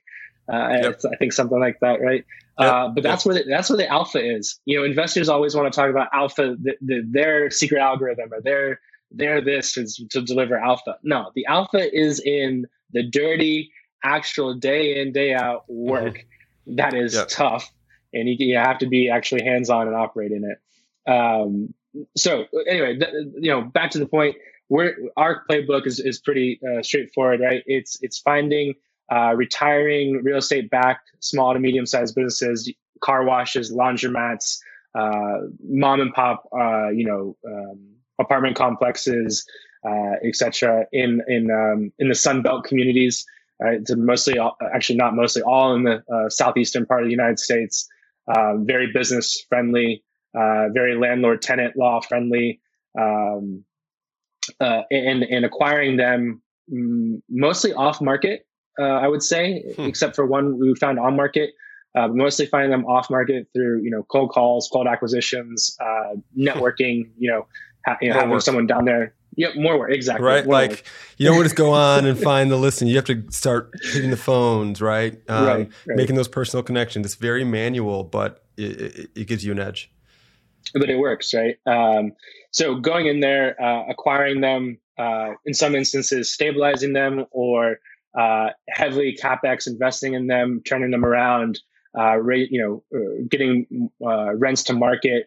Uh, 0.52 0.68
yep. 0.82 1.00
I 1.12 1.16
think 1.16 1.32
something 1.32 1.58
like 1.58 1.80
that, 1.80 2.00
right? 2.00 2.24
Yep. 2.58 2.72
Uh, 2.72 2.88
but 2.88 3.02
that's 3.02 3.26
yep. 3.26 3.34
where 3.34 3.44
the, 3.44 3.50
that's 3.50 3.68
where 3.68 3.76
the 3.76 3.88
alpha 3.88 4.18
is. 4.18 4.60
You 4.64 4.78
know, 4.78 4.84
investors 4.84 5.28
always 5.28 5.54
want 5.54 5.72
to 5.72 5.76
talk 5.76 5.90
about 5.90 6.08
alpha, 6.12 6.56
the, 6.60 6.76
the, 6.80 7.02
their 7.10 7.50
secret 7.50 7.80
algorithm 7.80 8.32
or 8.32 8.40
their 8.40 8.80
their 9.10 9.40
this 9.40 9.76
is 9.76 10.02
to 10.10 10.22
deliver 10.22 10.56
alpha. 10.58 10.98
No, 11.02 11.30
the 11.34 11.46
alpha 11.46 11.92
is 11.92 12.20
in 12.20 12.66
the 12.92 13.02
dirty, 13.02 13.72
actual 14.04 14.54
day 14.54 15.00
in 15.00 15.12
day 15.12 15.34
out 15.34 15.64
work 15.68 16.14
mm-hmm. 16.14 16.76
that 16.76 16.94
is 16.94 17.20
tough, 17.28 17.70
and 18.12 18.28
you, 18.28 18.36
you 18.38 18.56
have 18.56 18.78
to 18.78 18.86
be 18.86 19.10
actually 19.10 19.42
hands 19.42 19.68
on 19.70 19.86
and 19.86 19.96
operate 19.96 20.32
in 20.32 20.44
it. 20.44 20.58
Um, 21.06 21.74
so 22.16 22.44
anyway, 22.68 22.98
th- 22.98 23.12
you 23.38 23.50
know, 23.50 23.62
back 23.62 23.90
to 23.92 23.98
the 23.98 24.06
point. 24.06 24.36
We're, 24.68 24.96
our 25.16 25.44
playbook 25.48 25.86
is, 25.86 26.00
is 26.00 26.18
pretty 26.18 26.60
uh, 26.66 26.82
straightforward, 26.82 27.40
right? 27.40 27.62
It's 27.66 27.98
it's 28.02 28.18
finding 28.18 28.74
uh, 29.12 29.34
retiring 29.36 30.20
real 30.24 30.38
estate 30.38 30.70
backed 30.70 31.10
small 31.20 31.54
to 31.54 31.60
medium 31.60 31.86
sized 31.86 32.14
businesses, 32.16 32.72
car 33.00 33.24
washes, 33.24 33.72
laundromats, 33.72 34.58
uh, 34.96 35.46
mom 35.62 36.00
and 36.00 36.12
pop, 36.12 36.48
uh, 36.52 36.88
you 36.88 37.06
know, 37.06 37.36
um, 37.46 37.94
apartment 38.18 38.56
complexes, 38.56 39.46
uh, 39.86 40.14
etc. 40.24 40.86
In 40.92 41.22
in 41.28 41.50
um, 41.50 41.92
in 41.98 42.08
the 42.08 42.14
Sun 42.14 42.42
Belt 42.42 42.64
communities, 42.64 43.24
right? 43.60 43.80
It's 43.80 43.94
mostly, 43.94 44.38
actually 44.74 44.96
not 44.96 45.14
mostly, 45.14 45.42
all 45.42 45.74
in 45.74 45.84
the 45.84 46.02
uh, 46.12 46.28
southeastern 46.28 46.86
part 46.86 47.02
of 47.02 47.06
the 47.06 47.12
United 47.12 47.38
States. 47.38 47.88
Um, 48.34 48.66
very 48.66 48.90
business 48.92 49.44
friendly, 49.48 50.02
uh, 50.36 50.68
very 50.72 50.96
landlord 50.96 51.42
tenant 51.42 51.76
law 51.76 52.00
friendly, 52.00 52.60
um, 52.98 53.64
uh, 54.60 54.82
and 54.90 55.22
and 55.22 55.44
acquiring 55.44 55.96
them 55.96 56.42
mm, 56.72 57.20
mostly 57.28 57.72
off 57.72 58.00
market. 58.00 58.46
Uh, 58.78 58.84
I 58.84 59.08
would 59.08 59.22
say, 59.22 59.62
hmm. 59.76 59.82
except 59.82 60.14
for 60.14 60.26
one 60.26 60.58
we 60.58 60.74
found 60.74 60.98
on 60.98 61.16
market. 61.16 61.50
Uh, 61.94 62.08
mostly 62.08 62.44
finding 62.44 62.70
them 62.70 62.84
off 62.84 63.08
market 63.08 63.48
through 63.54 63.80
you 63.82 63.90
know 63.90 64.02
cold 64.04 64.30
calls, 64.30 64.68
cold 64.70 64.86
acquisitions, 64.86 65.76
uh, 65.80 66.14
networking. 66.38 67.08
You 67.18 67.30
know, 67.30 67.46
ha- 67.86 67.96
you 68.02 68.10
know 68.10 68.14
having 68.14 68.40
someone 68.40 68.66
down 68.66 68.84
there 68.84 69.14
Yep, 69.36 69.56
more 69.56 69.78
work. 69.78 69.90
Exactly. 69.92 70.24
Right. 70.24 70.44
More 70.44 70.52
like 70.52 70.70
work. 70.70 70.82
you 71.18 71.26
don't 71.26 71.48
to 71.48 71.54
go 71.54 71.72
on 71.72 72.06
and 72.06 72.18
find 72.22 72.50
the 72.50 72.56
listing. 72.56 72.88
You 72.88 72.96
have 72.96 73.04
to 73.06 73.22
start 73.30 73.70
hitting 73.82 74.10
the 74.10 74.16
phones, 74.16 74.80
right? 74.80 75.20
Um, 75.28 75.46
right, 75.46 75.70
right, 75.86 75.96
Making 75.96 76.16
those 76.16 76.28
personal 76.28 76.62
connections. 76.62 77.04
It's 77.04 77.14
very 77.16 77.44
manual, 77.44 78.02
but 78.02 78.44
it, 78.56 78.80
it, 78.80 79.10
it 79.14 79.26
gives 79.26 79.44
you 79.44 79.52
an 79.52 79.60
edge. 79.60 79.90
But 80.74 80.90
it 80.90 80.98
works, 80.98 81.32
right? 81.32 81.56
Um, 81.66 82.12
so 82.50 82.76
going 82.76 83.06
in 83.06 83.20
there, 83.20 83.60
uh, 83.62 83.84
acquiring 83.88 84.40
them, 84.40 84.78
uh, 84.98 85.32
in 85.44 85.54
some 85.54 85.74
instances, 85.74 86.32
stabilizing 86.32 86.92
them, 86.92 87.26
or 87.30 87.78
uh, 88.18 88.50
heavily 88.68 89.16
capex 89.20 89.66
investing 89.66 90.14
in 90.14 90.26
them, 90.26 90.62
turning 90.66 90.90
them 90.90 91.04
around, 91.04 91.60
uh, 91.98 92.16
rate, 92.16 92.50
you 92.50 92.60
know, 92.60 92.98
uh, 92.98 93.22
getting 93.30 93.90
uh, 94.04 94.34
rents 94.34 94.64
to 94.64 94.72
market, 94.72 95.26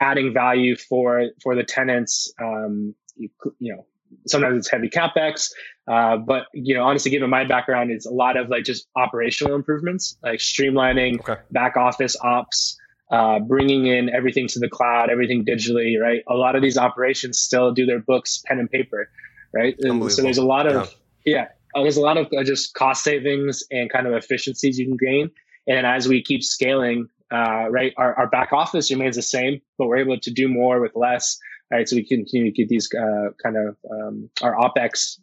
adding 0.00 0.32
value 0.32 0.76
for 0.76 1.26
for 1.42 1.54
the 1.54 1.64
tenants. 1.64 2.32
Um, 2.40 2.94
you, 3.16 3.30
you 3.58 3.74
know, 3.74 3.86
sometimes 4.26 4.58
it's 4.58 4.70
heavy 4.70 4.88
capex. 4.88 5.50
Uh, 5.88 6.16
but 6.16 6.46
you 6.52 6.74
know, 6.74 6.82
honestly, 6.82 7.10
given 7.10 7.30
my 7.30 7.44
background, 7.44 7.90
it's 7.90 8.06
a 8.06 8.10
lot 8.10 8.36
of 8.36 8.48
like 8.48 8.64
just 8.64 8.88
operational 8.96 9.54
improvements, 9.54 10.16
like 10.22 10.40
streamlining 10.40 11.20
okay. 11.20 11.40
back 11.50 11.76
office 11.76 12.16
ops, 12.22 12.76
uh, 13.10 13.38
bringing 13.40 13.86
in 13.86 14.08
everything 14.10 14.48
to 14.48 14.58
the 14.58 14.68
cloud, 14.68 15.10
everything 15.10 15.44
digitally. 15.44 16.00
Right, 16.00 16.22
a 16.28 16.34
lot 16.34 16.56
of 16.56 16.62
these 16.62 16.78
operations 16.78 17.38
still 17.38 17.72
do 17.72 17.86
their 17.86 18.00
books 18.00 18.42
pen 18.46 18.58
and 18.58 18.70
paper. 18.70 19.10
Right, 19.54 19.76
and 19.80 20.12
so 20.12 20.22
there's 20.22 20.38
a 20.38 20.44
lot 20.44 20.66
of 20.66 20.94
yeah, 21.24 21.34
yeah 21.34 21.48
uh, 21.74 21.82
there's 21.82 21.96
a 21.96 22.02
lot 22.02 22.16
of 22.16 22.26
uh, 22.36 22.44
just 22.44 22.74
cost 22.74 23.04
savings 23.04 23.64
and 23.70 23.90
kind 23.90 24.06
of 24.06 24.14
efficiencies 24.14 24.78
you 24.78 24.86
can 24.86 24.96
gain. 24.96 25.30
And 25.68 25.84
as 25.86 26.06
we 26.06 26.22
keep 26.22 26.44
scaling, 26.44 27.08
uh, 27.32 27.66
right, 27.70 27.92
our, 27.96 28.14
our 28.14 28.28
back 28.28 28.52
office 28.52 28.88
remains 28.90 29.16
the 29.16 29.22
same, 29.22 29.60
but 29.78 29.88
we're 29.88 29.96
able 29.96 30.18
to 30.20 30.30
do 30.30 30.48
more 30.48 30.80
with 30.80 30.92
less 30.94 31.38
right? 31.70 31.88
So 31.88 31.96
we 31.96 32.04
continue 32.04 32.50
to 32.50 32.56
keep 32.56 32.68
these 32.68 32.88
uh, 32.94 33.30
kind 33.42 33.56
of 33.56 33.76
um, 33.90 34.30
our 34.42 34.56
opex 34.56 35.18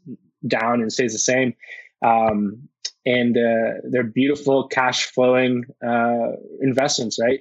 down 0.48 0.82
and 0.82 0.91
stays 0.91 1.13
the 1.13 1.19
same. 1.19 1.54
Um, 2.02 2.67
and 3.06 3.38
uh, 3.38 3.82
they're 3.89 4.04
beautiful 4.04 4.67
cash 4.67 5.06
flowing 5.06 5.65
uh, 5.86 6.32
investments, 6.62 7.17
right? 7.22 7.39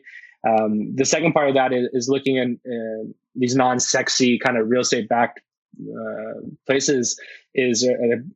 Um, 0.48 0.94
the 0.96 1.04
second 1.04 1.32
part 1.32 1.48
of 1.48 1.54
that 1.54 1.72
is, 1.72 1.88
is 1.92 2.08
looking 2.08 2.38
at 2.38 2.48
uh, 2.48 3.04
these 3.34 3.54
non-sexy 3.54 4.38
kind 4.38 4.56
of 4.56 4.68
real 4.68 4.80
estate 4.80 5.08
backed 5.08 5.40
uh, 5.80 6.40
places 6.66 7.18
is 7.54 7.88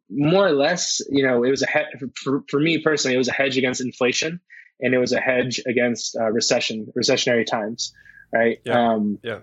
more 0.08 0.46
or 0.46 0.52
less, 0.52 1.00
you 1.10 1.26
know, 1.26 1.42
it 1.42 1.50
was 1.50 1.62
a 1.62 1.66
he- 1.66 2.08
for, 2.14 2.44
for 2.48 2.60
me 2.60 2.78
personally, 2.82 3.14
it 3.14 3.18
was 3.18 3.28
a 3.28 3.32
hedge 3.32 3.56
against 3.56 3.80
inflation 3.80 4.40
and 4.80 4.94
it 4.94 4.98
was 4.98 5.12
a 5.12 5.20
hedge 5.20 5.60
against 5.66 6.16
uh, 6.16 6.30
recession, 6.30 6.86
recessionary 6.96 7.46
times, 7.46 7.92
right? 8.32 8.58
Yeah. 8.64 8.92
Um, 8.92 9.18
yeah 9.22 9.40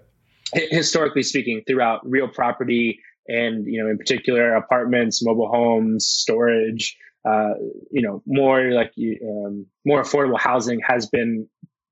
historically 0.53 1.23
speaking, 1.23 1.63
throughout 1.65 2.07
real 2.09 2.27
property 2.27 2.99
and 3.27 3.65
you 3.65 3.81
know, 3.81 3.89
in 3.89 3.97
particular, 3.97 4.55
apartments, 4.55 5.23
mobile 5.23 5.47
homes, 5.47 6.05
storage. 6.07 6.97
Uh, 7.25 7.53
you 7.89 8.01
know, 8.01 8.21
more 8.25 8.71
like 8.71 8.91
um, 9.25 9.65
more 9.85 10.01
affordable 10.01 10.37
housing 10.37 10.81
has 10.85 11.05
been 11.05 11.47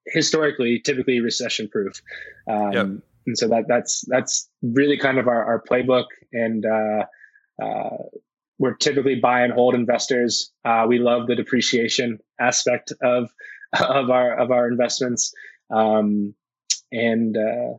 historically 0.08 0.80
typically 0.80 1.20
recession 1.20 1.68
proof. 1.70 2.02
Um, 2.50 2.72
yep. 2.72 2.88
And 3.28 3.38
so 3.38 3.48
that 3.50 3.66
that's 3.68 4.04
that's 4.08 4.50
really 4.62 4.98
kind 4.98 5.20
of 5.20 5.28
our, 5.28 5.46
our 5.46 5.64
playbook, 5.64 6.06
and 6.34 6.66
uh, 6.66 7.06
uh, 7.64 7.98
we're 8.58 8.76
typically 8.76 9.16
buy 9.16 9.42
and 9.42 9.54
hold 9.54 9.76
investors. 9.76 10.52
Uh, 10.66 10.86
we 10.88 10.98
love 10.98 11.28
the 11.28 11.36
depreciation 11.36 12.20
aspect 12.40 12.94
of 13.02 13.30
of 13.80 14.10
our 14.10 14.40
of 14.40 14.50
our 14.50 14.68
investments, 14.68 15.34
um, 15.70 16.34
and 16.92 17.38
uh, 17.38 17.78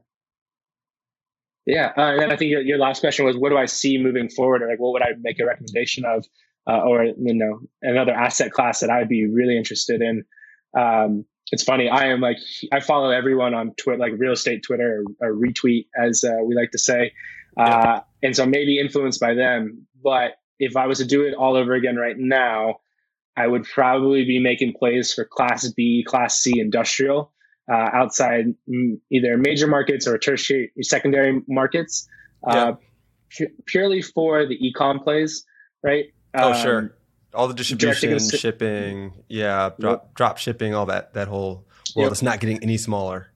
yeah, 1.66 1.92
uh, 1.96 2.12
and 2.12 2.22
then 2.22 2.32
I 2.32 2.36
think 2.36 2.50
your, 2.50 2.60
your 2.60 2.78
last 2.78 3.00
question 3.00 3.24
was, 3.24 3.36
what 3.36 3.50
do 3.50 3.56
I 3.56 3.66
see 3.66 3.98
moving 3.98 4.28
forward, 4.28 4.62
or 4.62 4.68
like 4.68 4.80
what 4.80 4.92
would 4.92 5.02
I 5.02 5.10
make 5.20 5.38
a 5.40 5.46
recommendation 5.46 6.04
of, 6.04 6.24
uh, 6.68 6.80
or 6.80 7.04
you 7.04 7.14
know, 7.16 7.60
another 7.82 8.12
asset 8.12 8.52
class 8.52 8.80
that 8.80 8.90
I'd 8.90 9.08
be 9.08 9.26
really 9.26 9.56
interested 9.56 10.02
in. 10.02 10.24
Um, 10.78 11.24
it's 11.52 11.62
funny. 11.62 11.88
I 11.88 12.06
am 12.06 12.20
like 12.20 12.38
I 12.72 12.80
follow 12.80 13.10
everyone 13.10 13.54
on 13.54 13.74
Twitter, 13.74 13.98
like 13.98 14.14
real 14.16 14.32
estate 14.32 14.62
Twitter 14.64 15.04
or, 15.20 15.28
or 15.28 15.34
retweet, 15.34 15.86
as 15.96 16.24
uh, 16.24 16.42
we 16.42 16.54
like 16.54 16.72
to 16.72 16.78
say, 16.78 17.12
uh, 17.56 18.00
and 18.22 18.34
so 18.34 18.46
maybe 18.46 18.80
influenced 18.80 19.20
by 19.20 19.34
them. 19.34 19.86
But 20.02 20.32
if 20.58 20.76
I 20.76 20.86
was 20.86 20.98
to 20.98 21.04
do 21.04 21.22
it 21.22 21.34
all 21.34 21.56
over 21.56 21.74
again 21.74 21.96
right 21.96 22.16
now, 22.18 22.80
I 23.36 23.46
would 23.46 23.64
probably 23.64 24.24
be 24.24 24.38
making 24.38 24.74
plays 24.74 25.12
for 25.12 25.26
Class 25.26 25.68
B, 25.70 26.04
Class 26.06 26.40
C 26.40 26.58
industrial 26.58 27.30
uh, 27.70 27.90
outside 27.92 28.46
either 29.10 29.36
major 29.36 29.66
markets 29.66 30.06
or 30.06 30.18
tertiary, 30.18 30.72
secondary 30.80 31.42
markets, 31.46 32.08
uh, 32.46 32.72
pu- 33.36 33.52
purely 33.66 34.02
for 34.02 34.46
the 34.46 34.58
ecom 34.58 35.02
plays, 35.02 35.44
right? 35.82 36.06
Oh, 36.34 36.52
um, 36.52 36.62
sure. 36.62 36.96
All 37.34 37.48
the 37.48 37.54
distribution, 37.54 38.18
shipping, 38.18 39.12
yeah, 39.28 39.70
drop, 39.80 40.02
yep. 40.02 40.14
drop 40.14 40.38
shipping, 40.38 40.74
all 40.74 40.86
that 40.86 41.14
that 41.14 41.28
whole 41.28 41.64
world. 41.96 42.06
Yep. 42.06 42.12
It's 42.12 42.22
not 42.22 42.40
getting 42.40 42.62
any 42.62 42.76
smaller. 42.76 43.32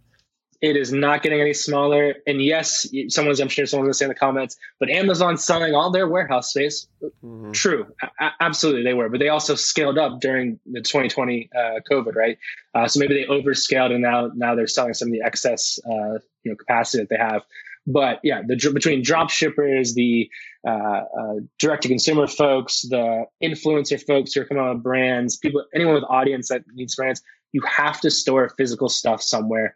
It 0.62 0.76
is 0.76 0.92
not 0.92 1.22
getting 1.22 1.40
any 1.40 1.52
smaller. 1.52 2.14
And 2.26 2.42
yes, 2.42 2.88
someone's, 3.09 3.40
I'm 3.40 3.48
sure 3.48 3.66
someone's 3.66 3.87
going 3.87 3.92
to 3.92 3.98
say 3.98 4.04
in 4.06 4.09
the 4.09 4.14
comments, 4.14 4.56
but 4.80 4.88
Amazon's 4.88 5.44
selling 5.44 5.74
all 5.74 5.90
their 5.90 6.09
warehouse 6.09 6.50
space. 6.50 6.88
Mm-hmm. 7.02 7.52
True. 7.52 7.87
A- 8.20 8.30
absolutely, 8.40 8.82
they 8.82 8.94
were. 8.94 9.09
But 9.09 9.20
they 9.20 9.28
also 9.28 9.54
scaled 9.54 9.98
up 9.98 10.20
during 10.20 10.59
the 10.66 10.80
2020 10.80 11.50
uh, 11.54 11.59
COVID, 11.90 12.14
right? 12.14 12.38
Uh, 12.74 12.88
so 12.88 13.00
maybe 13.00 13.14
they 13.14 13.26
overscaled 13.26 13.92
and 13.92 14.02
now 14.02 14.30
now 14.35 14.54
they're 14.54 14.66
selling 14.66 14.94
some 14.94 15.09
of 15.09 15.12
the 15.12 15.22
excess 15.22 15.78
uh, 15.87 16.18
you 16.42 16.52
know 16.52 16.56
capacity 16.56 17.02
that 17.02 17.11
they 17.11 17.18
have. 17.18 17.42
But 17.87 18.18
yeah, 18.25 18.42
the 18.46 18.57
between 18.72 19.03
drop 19.03 19.31
shippers, 19.31 19.94
the 19.94 20.29
uh, 20.66 20.70
uh, 20.70 21.35
direct 21.59 21.83
to 21.83 21.88
consumer 21.88 22.27
folks, 22.27 22.83
the 22.83 23.27
influencer 23.42 24.05
folks 24.05 24.33
who 24.33 24.40
are 24.40 24.44
coming 24.44 24.62
out 24.62 24.70
on 24.70 24.81
brands, 24.81 25.37
people, 25.37 25.64
anyone 25.75 25.94
with 25.94 26.05
audience 26.09 26.49
that 26.49 26.64
needs 26.75 26.96
brands, 26.96 27.22
you 27.53 27.62
have 27.62 28.01
to 28.01 28.11
store 28.11 28.49
physical 28.59 28.88
stuff 28.88 29.22
somewhere. 29.22 29.75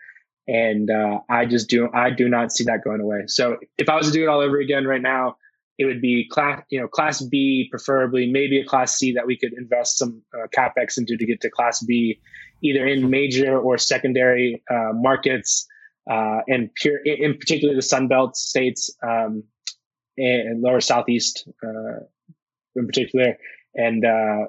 And 0.48 0.90
uh, 0.90 1.20
I 1.28 1.46
just 1.46 1.68
do 1.68 1.88
I 1.94 2.10
do 2.10 2.28
not 2.28 2.50
see 2.50 2.64
that 2.64 2.82
going 2.82 3.00
away. 3.00 3.24
So 3.26 3.58
if 3.78 3.88
I 3.88 3.94
was 3.94 4.06
to 4.08 4.12
do 4.12 4.24
it 4.24 4.28
all 4.28 4.40
over 4.40 4.58
again 4.58 4.86
right 4.86 5.02
now, 5.02 5.36
it 5.78 5.84
would 5.84 6.02
be 6.02 6.28
class 6.28 6.62
you 6.70 6.80
know 6.80 6.88
class 6.88 7.22
B 7.22 7.68
preferably, 7.70 8.30
maybe 8.30 8.60
a 8.60 8.64
class 8.64 8.96
C 8.96 9.12
that 9.12 9.26
we 9.26 9.36
could 9.36 9.52
invest 9.52 9.98
some 9.98 10.22
uh, 10.34 10.48
capex 10.48 10.98
into 10.98 11.16
to 11.16 11.24
get 11.24 11.40
to 11.42 11.50
class 11.50 11.80
B, 11.84 12.18
either 12.62 12.84
in 12.84 13.08
major 13.08 13.56
or 13.56 13.78
secondary 13.78 14.62
uh, 14.68 14.92
markets, 14.94 15.66
uh, 16.08 16.40
and 16.46 16.70
pure 16.74 16.98
in 17.04 17.36
particular 17.38 17.74
the 17.74 17.82
Sun 17.82 18.08
Belt 18.08 18.36
states 18.36 18.94
um, 19.02 19.42
and 20.16 20.60
lower 20.60 20.80
southeast 20.80 21.48
uh, 21.64 22.04
in 22.76 22.86
particular, 22.86 23.36
and 23.74 24.04
uh, 24.04 24.46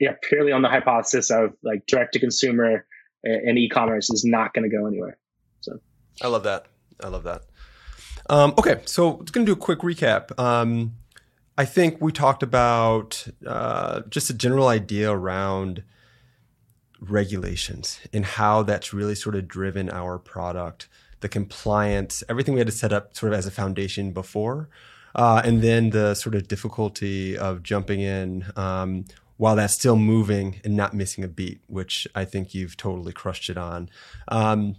yeah, 0.00 0.14
purely 0.22 0.52
on 0.52 0.62
the 0.62 0.68
hypothesis 0.68 1.30
of 1.30 1.54
like 1.62 1.86
direct 1.86 2.14
to 2.14 2.20
consumer 2.20 2.86
and 3.24 3.58
e-commerce 3.58 4.10
is 4.10 4.24
not 4.24 4.54
going 4.54 4.68
to 4.68 4.74
go 4.74 4.86
anywhere. 4.86 5.18
So 5.60 5.80
I 6.22 6.28
love 6.28 6.44
that. 6.44 6.66
I 7.02 7.08
love 7.08 7.24
that. 7.24 7.42
Um, 8.30 8.54
okay, 8.58 8.80
so 8.84 9.20
it's 9.20 9.30
going 9.30 9.46
to 9.46 9.54
do 9.54 9.58
a 9.58 9.60
quick 9.60 9.80
recap. 9.80 10.38
Um, 10.38 10.94
I 11.56 11.64
think 11.64 12.00
we 12.00 12.12
talked 12.12 12.42
about 12.42 13.26
uh, 13.46 14.02
just 14.08 14.30
a 14.30 14.34
general 14.34 14.68
idea 14.68 15.10
around 15.10 15.82
regulations 17.00 18.00
and 18.12 18.24
how 18.24 18.62
that's 18.62 18.92
really 18.92 19.14
sort 19.14 19.34
of 19.34 19.48
driven 19.48 19.90
our 19.90 20.18
product, 20.18 20.88
the 21.20 21.28
compliance, 21.28 22.22
everything 22.28 22.54
we 22.54 22.60
had 22.60 22.66
to 22.66 22.72
set 22.72 22.92
up 22.92 23.16
sort 23.16 23.32
of 23.32 23.38
as 23.38 23.46
a 23.46 23.50
foundation 23.50 24.12
before, 24.12 24.68
uh, 25.14 25.42
and 25.44 25.62
then 25.62 25.90
the 25.90 26.14
sort 26.14 26.34
of 26.34 26.48
difficulty 26.48 27.36
of 27.36 27.62
jumping 27.62 28.00
in 28.00 28.44
um, 28.56 29.04
while 29.36 29.56
that's 29.56 29.74
still 29.74 29.96
moving 29.96 30.60
and 30.64 30.76
not 30.76 30.94
missing 30.94 31.24
a 31.24 31.28
beat, 31.28 31.60
which 31.66 32.06
I 32.14 32.24
think 32.24 32.54
you've 32.54 32.76
totally 32.76 33.12
crushed 33.12 33.48
it 33.48 33.56
on. 33.56 33.88
Um, 34.28 34.76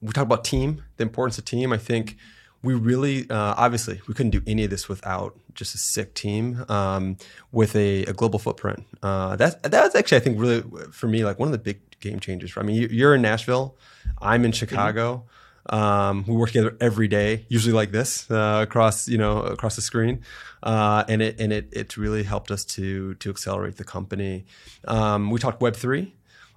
we 0.00 0.12
talk 0.12 0.24
about 0.24 0.44
team, 0.44 0.84
the 0.96 1.02
importance 1.02 1.38
of 1.38 1.44
team. 1.44 1.72
I 1.72 1.78
think 1.78 2.16
we 2.64 2.74
really, 2.74 3.28
uh, 3.30 3.54
obviously, 3.56 4.00
we 4.08 4.14
couldn't 4.14 4.30
do 4.30 4.42
any 4.46 4.64
of 4.64 4.70
this 4.70 4.88
without 4.88 5.38
just 5.52 5.74
a 5.74 5.78
sick 5.78 6.14
team 6.14 6.64
um, 6.68 7.16
with 7.52 7.76
a, 7.76 8.04
a, 8.06 8.12
global 8.12 8.38
footprint. 8.38 8.84
Uh, 9.02 9.36
that's 9.36 9.54
that's 9.62 9.94
actually, 9.94 10.16
I 10.16 10.20
think, 10.20 10.40
really 10.40 10.64
for 10.90 11.06
me, 11.06 11.24
like 11.24 11.38
one 11.38 11.46
of 11.46 11.52
the 11.52 11.58
big 11.58 11.80
game 12.00 12.20
changers. 12.20 12.54
I 12.56 12.62
mean, 12.62 12.88
you're 12.90 13.14
in 13.14 13.22
Nashville, 13.22 13.76
I'm 14.20 14.44
in 14.44 14.52
Chicago. 14.52 15.24
Um, 15.70 16.24
we 16.26 16.34
work 16.34 16.50
together 16.50 16.76
every 16.80 17.08
day, 17.08 17.46
usually 17.48 17.72
like 17.72 17.90
this, 17.90 18.30
uh, 18.30 18.60
across 18.62 19.08
you 19.08 19.18
know 19.18 19.40
across 19.42 19.76
the 19.76 19.82
screen, 19.82 20.22
uh, 20.62 21.04
and 21.08 21.22
it 21.22 21.40
and 21.40 21.52
it 21.52 21.68
it's 21.72 21.96
really 21.96 22.22
helped 22.22 22.50
us 22.50 22.64
to 22.76 23.14
to 23.14 23.30
accelerate 23.30 23.76
the 23.76 23.84
company. 23.84 24.46
Um, 24.86 25.30
we 25.30 25.38
talked 25.38 25.60
Web 25.60 25.76
three. 25.76 26.14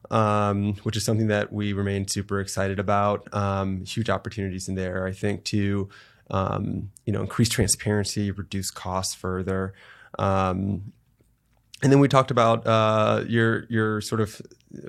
Um, 0.09 0.75
which 0.83 0.95
is 0.95 1.03
something 1.03 1.27
that 1.27 1.51
we 1.51 1.73
remain 1.73 2.07
super 2.07 2.39
excited 2.39 2.79
about. 2.79 3.27
Um, 3.33 3.83
huge 3.83 4.09
opportunities 4.09 4.69
in 4.69 4.75
there, 4.75 5.05
I 5.05 5.11
think, 5.11 5.43
to 5.45 5.89
um, 6.29 6.91
you 7.05 7.11
know 7.11 7.21
increase 7.21 7.49
transparency, 7.49 8.31
reduce 8.31 8.71
costs 8.71 9.13
further. 9.13 9.73
Um, 10.17 10.93
and 11.83 11.91
then 11.91 11.99
we 11.99 12.07
talked 12.07 12.31
about 12.31 12.65
uh, 12.65 13.23
your 13.27 13.65
your 13.69 14.01
sort 14.01 14.21
of 14.21 14.41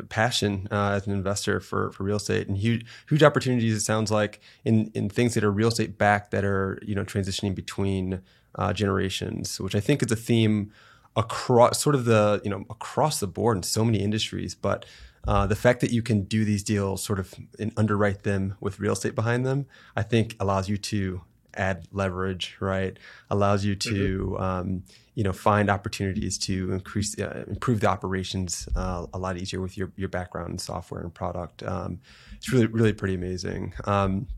passion 0.09 0.67
uh, 0.71 0.93
as 0.93 1.07
an 1.07 1.13
investor 1.13 1.61
for 1.61 1.93
for 1.93 2.03
real 2.03 2.17
estate 2.17 2.49
and 2.49 2.57
huge 2.57 2.87
huge 3.09 3.23
opportunities. 3.23 3.75
It 3.75 3.81
sounds 3.81 4.11
like 4.11 4.41
in 4.65 4.91
in 4.95 5.11
things 5.11 5.35
that 5.35 5.45
are 5.45 5.53
real 5.53 5.69
estate 5.69 5.99
backed 5.99 6.31
that 6.31 6.45
are 6.45 6.79
you 6.83 6.95
know 6.95 7.05
transitioning 7.05 7.55
between 7.55 8.23
uh, 8.55 8.73
generations, 8.73 9.61
which 9.61 9.75
I 9.75 9.81
think 9.81 10.03
is 10.03 10.11
a 10.11 10.17
theme 10.17 10.73
across 11.19 11.83
sort 11.83 11.95
of 11.95 12.07
the 12.07 12.41
you 12.45 12.51
know 12.51 12.65
across 12.71 13.21
the 13.21 13.27
board 13.27 13.59
in 13.59 13.63
so 13.63 13.85
many 13.85 13.99
industries, 13.99 14.55
but. 14.55 14.87
Uh, 15.27 15.47
the 15.47 15.57
fact 15.57 15.81
that 15.81 15.91
you 15.91 16.01
can 16.01 16.23
do 16.23 16.43
these 16.43 16.63
deals 16.63 17.03
sort 17.03 17.19
of 17.19 17.35
and 17.59 17.71
underwrite 17.77 18.23
them 18.23 18.55
with 18.61 18.81
real 18.81 18.95
estate 18.95 19.15
behind 19.15 19.45
them, 19.45 19.67
I 19.95 20.03
think 20.03 20.35
allows 20.41 20.71
you 20.71 20.79
to 20.79 21.21
add 21.59 21.87
leverage, 21.93 22.57
right? 22.61 22.97
Allows 23.29 23.65
you 23.65 23.75
to 23.77 23.91
mm-hmm. 23.91 24.43
um, 24.43 24.85
you 25.15 25.25
know 25.25 25.33
find 25.33 25.69
opportunities 25.69 26.39
to 26.39 26.73
increase 26.73 27.19
uh, 27.19 27.45
improve 27.49 27.81
the 27.81 27.89
operations 27.89 28.69
uh, 28.75 29.07
a 29.13 29.19
lot 29.19 29.37
easier 29.37 29.61
with 29.61 29.77
your 29.77 29.93
your 29.97 30.09
background 30.09 30.53
in 30.53 30.59
software 30.59 31.03
and 31.03 31.13
product. 31.13 31.63
Um, 31.63 32.01
it's 32.37 32.51
really 32.51 32.67
really 32.67 32.93
pretty 32.93 33.15
amazing. 33.15 33.75
Um, 33.85 34.29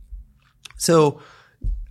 so. 0.77 1.21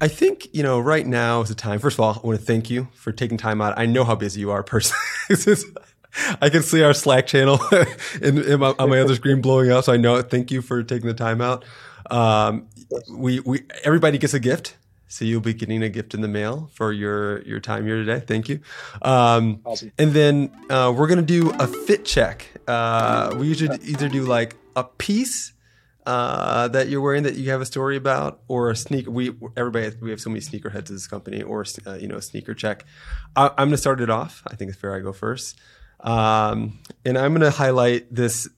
I 0.02 0.08
think 0.08 0.48
you 0.54 0.64
know 0.64 0.80
right 0.80 1.06
now 1.06 1.42
is 1.42 1.50
the 1.50 1.56
time. 1.56 1.80
First 1.80 1.96
of 1.96 2.00
all, 2.02 2.22
I 2.24 2.28
want 2.28 2.40
to 2.40 2.46
thank 2.46 2.70
you 2.70 2.88
for 2.94 3.12
taking 3.12 3.38
time 3.38 3.62
out. 3.62 3.78
I 3.78 3.86
know 3.86 4.04
how 4.04 4.16
busy 4.16 4.40
you 4.40 4.52
are 4.52 4.64
personally. 4.64 5.00
I 6.42 6.50
can 6.50 6.64
see 6.64 6.82
our 6.82 6.94
Slack 6.94 7.28
channel 7.28 7.60
in, 8.22 8.40
in 8.40 8.60
my, 8.60 8.74
on 8.80 8.90
my 8.90 9.00
other 9.00 9.14
screen 9.14 9.42
blowing 9.42 9.72
up, 9.72 9.84
so 9.84 9.94
I 9.94 9.98
know. 9.98 10.22
Thank 10.22 10.52
you 10.52 10.62
for 10.62 10.82
taking 10.84 11.08
the 11.08 11.14
time 11.14 11.42
out. 11.42 11.66
Um, 12.10 12.68
we 13.12 13.40
we 13.42 13.64
everybody 13.84 14.18
gets 14.18 14.34
a 14.34 14.40
gift 14.40 14.76
so 15.10 15.26
you'll 15.26 15.42
be 15.42 15.56
getting 15.56 15.82
a 15.82 15.90
gift 15.90 16.14
in 16.14 16.22
the 16.22 16.28
mail 16.28 16.70
for 16.74 16.94
your 16.94 17.42
your 17.42 17.60
time 17.60 17.86
here 17.86 17.98
today. 17.98 18.24
Thank 18.26 18.48
you. 18.48 18.60
Um, 19.02 19.60
awesome. 19.66 19.92
And 19.98 20.14
then 20.14 20.52
uh, 20.70 20.94
we're 20.96 21.08
gonna 21.08 21.24
do 21.24 21.50
a 21.60 21.66
fit 21.66 22.06
check. 22.06 22.46
Uh, 22.68 23.36
we 23.36 23.48
usually 23.48 23.80
either 23.86 24.08
do 24.08 24.24
like 24.24 24.56
a 24.76 24.84
piece 24.84 25.54
uh, 26.10 26.68
that 26.70 26.90
you're 26.90 27.02
wearing 27.02 27.22
that 27.22 27.36
you 27.36 27.52
have 27.52 27.62
a 27.62 27.66
story 27.68 27.96
about, 27.96 28.42
or 28.48 28.72
a 28.72 28.76
sneaker. 28.76 29.12
We 29.12 29.32
everybody 29.56 29.96
we 30.02 30.10
have 30.10 30.20
so 30.20 30.32
many 30.32 30.42
sneakerheads 30.42 30.76
at 30.76 30.86
this 30.88 31.06
company, 31.06 31.44
or 31.44 31.64
uh, 31.86 31.94
you 31.94 32.08
know 32.08 32.16
a 32.16 32.22
sneaker 32.22 32.56
check. 32.56 32.84
I, 33.36 33.46
am 33.60 33.68
gonna 33.68 33.78
start 33.78 34.02
it 34.02 34.10
off. 34.10 34.42
I 34.48 34.56
think 34.56 34.72
it's 34.72 34.80
fair 34.80 34.96
I 34.96 35.02
go 35.02 35.14
first, 35.14 35.60
um, 36.00 36.80
and 37.06 37.16
I'm 37.16 37.32
gonna 37.34 37.52
highlight 37.52 38.08
this 38.10 38.50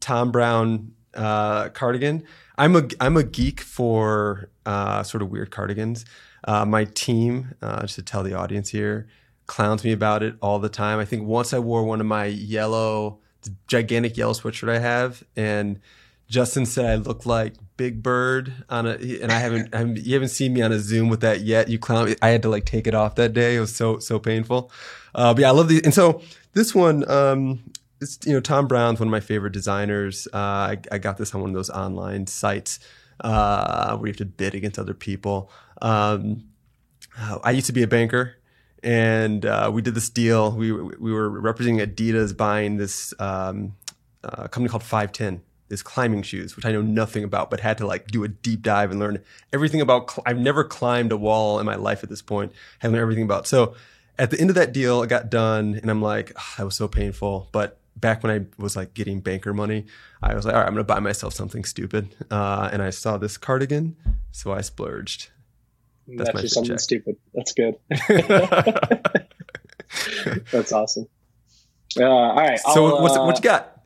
Thom 0.00 0.32
Browne 0.32 0.90
uh, 1.14 1.68
cardigan. 1.68 2.24
I'm 2.58 2.74
a 2.74 2.88
I'm 2.98 3.16
a 3.16 3.22
geek 3.22 3.60
for 3.60 4.50
uh, 4.66 5.04
sort 5.04 5.22
of 5.22 5.30
weird 5.30 5.52
cardigans. 5.52 6.04
Uh, 6.42 6.64
my 6.64 6.86
team, 6.86 7.54
uh, 7.62 7.82
just 7.82 7.94
to 7.96 8.02
tell 8.02 8.24
the 8.24 8.34
audience 8.34 8.68
here, 8.68 9.06
clowns 9.46 9.84
me 9.84 9.92
about 9.92 10.24
it 10.24 10.34
all 10.42 10.58
the 10.58 10.68
time. 10.68 10.98
I 10.98 11.04
think 11.04 11.24
once 11.24 11.54
I 11.54 11.60
wore 11.60 11.84
one 11.84 12.00
of 12.00 12.06
my 12.08 12.24
yellow, 12.24 13.20
gigantic 13.68 14.16
yellow 14.16 14.32
sweatshirt 14.32 14.68
I 14.68 14.80
have, 14.80 15.22
and 15.36 15.78
Justin 16.30 16.64
said 16.64 16.86
I 16.86 16.94
look 16.94 17.26
like 17.26 17.54
Big 17.76 18.04
Bird 18.04 18.54
on 18.70 18.86
a, 18.86 18.92
and 19.20 19.32
I 19.32 19.40
haven't, 19.40 19.74
I 19.74 19.78
haven't, 19.78 19.98
you 19.98 20.14
haven't 20.14 20.28
seen 20.28 20.54
me 20.54 20.62
on 20.62 20.70
a 20.70 20.78
Zoom 20.78 21.08
with 21.08 21.22
that 21.22 21.40
yet. 21.40 21.68
You 21.68 21.78
clown. 21.78 22.14
I 22.22 22.28
had 22.28 22.42
to 22.42 22.48
like 22.48 22.64
take 22.64 22.86
it 22.86 22.94
off 22.94 23.16
that 23.16 23.32
day. 23.32 23.56
It 23.56 23.60
was 23.60 23.74
so 23.74 23.98
so 23.98 24.20
painful. 24.20 24.70
Uh, 25.12 25.34
but 25.34 25.40
yeah, 25.40 25.48
I 25.48 25.50
love 25.50 25.66
these. 25.66 25.82
And 25.82 25.92
so 25.92 26.22
this 26.52 26.72
one, 26.72 27.08
um, 27.10 27.64
it's, 28.00 28.18
you 28.24 28.32
know, 28.32 28.40
Thom 28.40 28.68
Browne's 28.68 29.00
one 29.00 29.08
of 29.08 29.10
my 29.10 29.18
favorite 29.18 29.52
designers. 29.52 30.28
Uh, 30.32 30.36
I, 30.36 30.78
I, 30.92 30.98
got 30.98 31.16
this 31.18 31.34
on 31.34 31.40
one 31.40 31.50
of 31.50 31.54
those 31.54 31.68
online 31.68 32.28
sites 32.28 32.78
uh, 33.24 33.96
where 33.96 34.06
you 34.06 34.12
have 34.12 34.18
to 34.18 34.24
bid 34.24 34.54
against 34.54 34.78
other 34.78 34.94
people. 34.94 35.50
Um, 35.82 36.44
uh, 37.18 37.40
I 37.42 37.50
used 37.50 37.66
to 37.66 37.72
be 37.72 37.82
a 37.82 37.88
banker, 37.88 38.36
and 38.84 39.44
uh, 39.44 39.68
we 39.74 39.82
did 39.82 39.96
this 39.96 40.08
deal. 40.08 40.52
We 40.52 40.70
we 40.70 41.12
were 41.12 41.28
representing 41.28 41.84
Adidas 41.84 42.36
buying 42.36 42.76
this 42.76 43.12
um, 43.18 43.74
uh, 44.22 44.46
company 44.46 44.68
called 44.68 44.84
Five 44.84 45.10
Ten. 45.10 45.42
This 45.70 45.82
climbing 45.82 46.22
shoes, 46.22 46.56
which 46.56 46.66
I 46.66 46.72
know 46.72 46.82
nothing 46.82 47.24
about, 47.24 47.48
but 47.50 47.60
had 47.60 47.78
to 47.78 47.86
like 47.86 48.08
do 48.08 48.22
a 48.24 48.28
deep 48.28 48.60
dive 48.60 48.90
and 48.90 49.00
learn 49.00 49.22
everything 49.52 49.80
about. 49.80 50.10
Cl- 50.10 50.24
I've 50.26 50.38
never 50.38 50.62
climbed 50.64 51.12
a 51.12 51.16
wall 51.16 51.58
in 51.58 51.64
my 51.64 51.76
life 51.76 52.02
at 52.02 52.10
this 52.10 52.20
point. 52.20 52.52
I 52.82 52.88
learned 52.88 53.00
everything 53.00 53.24
about. 53.24 53.46
So 53.46 53.74
at 54.18 54.30
the 54.30 54.38
end 54.38 54.50
of 54.50 54.56
that 54.56 54.72
deal, 54.74 55.02
it 55.02 55.06
got 55.06 55.30
done, 55.30 55.78
and 55.80 55.90
I'm 55.90 56.02
like, 56.02 56.32
oh, 56.36 56.54
that 56.58 56.64
was 56.64 56.74
so 56.74 56.88
painful. 56.88 57.48
But 57.52 57.78
back 57.96 58.22
when 58.22 58.32
I 58.32 58.46
was 58.60 58.76
like 58.76 58.92
getting 58.94 59.20
banker 59.20 59.54
money, 59.54 59.86
I 60.22 60.34
was 60.34 60.44
like, 60.44 60.54
all 60.54 60.60
right, 60.60 60.66
I'm 60.66 60.74
going 60.74 60.84
to 60.84 60.92
buy 60.92 61.00
myself 61.00 61.32
something 61.32 61.64
stupid. 61.64 62.14
Uh, 62.30 62.68
and 62.72 62.82
I 62.82 62.90
saw 62.90 63.16
this 63.16 63.38
cardigan, 63.38 63.96
so 64.32 64.52
I 64.52 64.60
splurged. 64.60 65.30
That's, 66.08 66.32
That's 66.32 66.52
something 66.52 66.72
check. 66.72 66.80
stupid. 66.80 67.16
That's 67.32 67.52
good. 67.52 67.76
That's 70.50 70.72
awesome. 70.72 71.08
Uh, 71.98 72.04
all 72.04 72.36
right. 72.36 72.58
So 72.58 72.86
I'll, 72.86 73.02
what's, 73.02 73.16
uh, 73.16 73.24
what 73.24 73.36
you 73.36 73.42
got? 73.42 73.79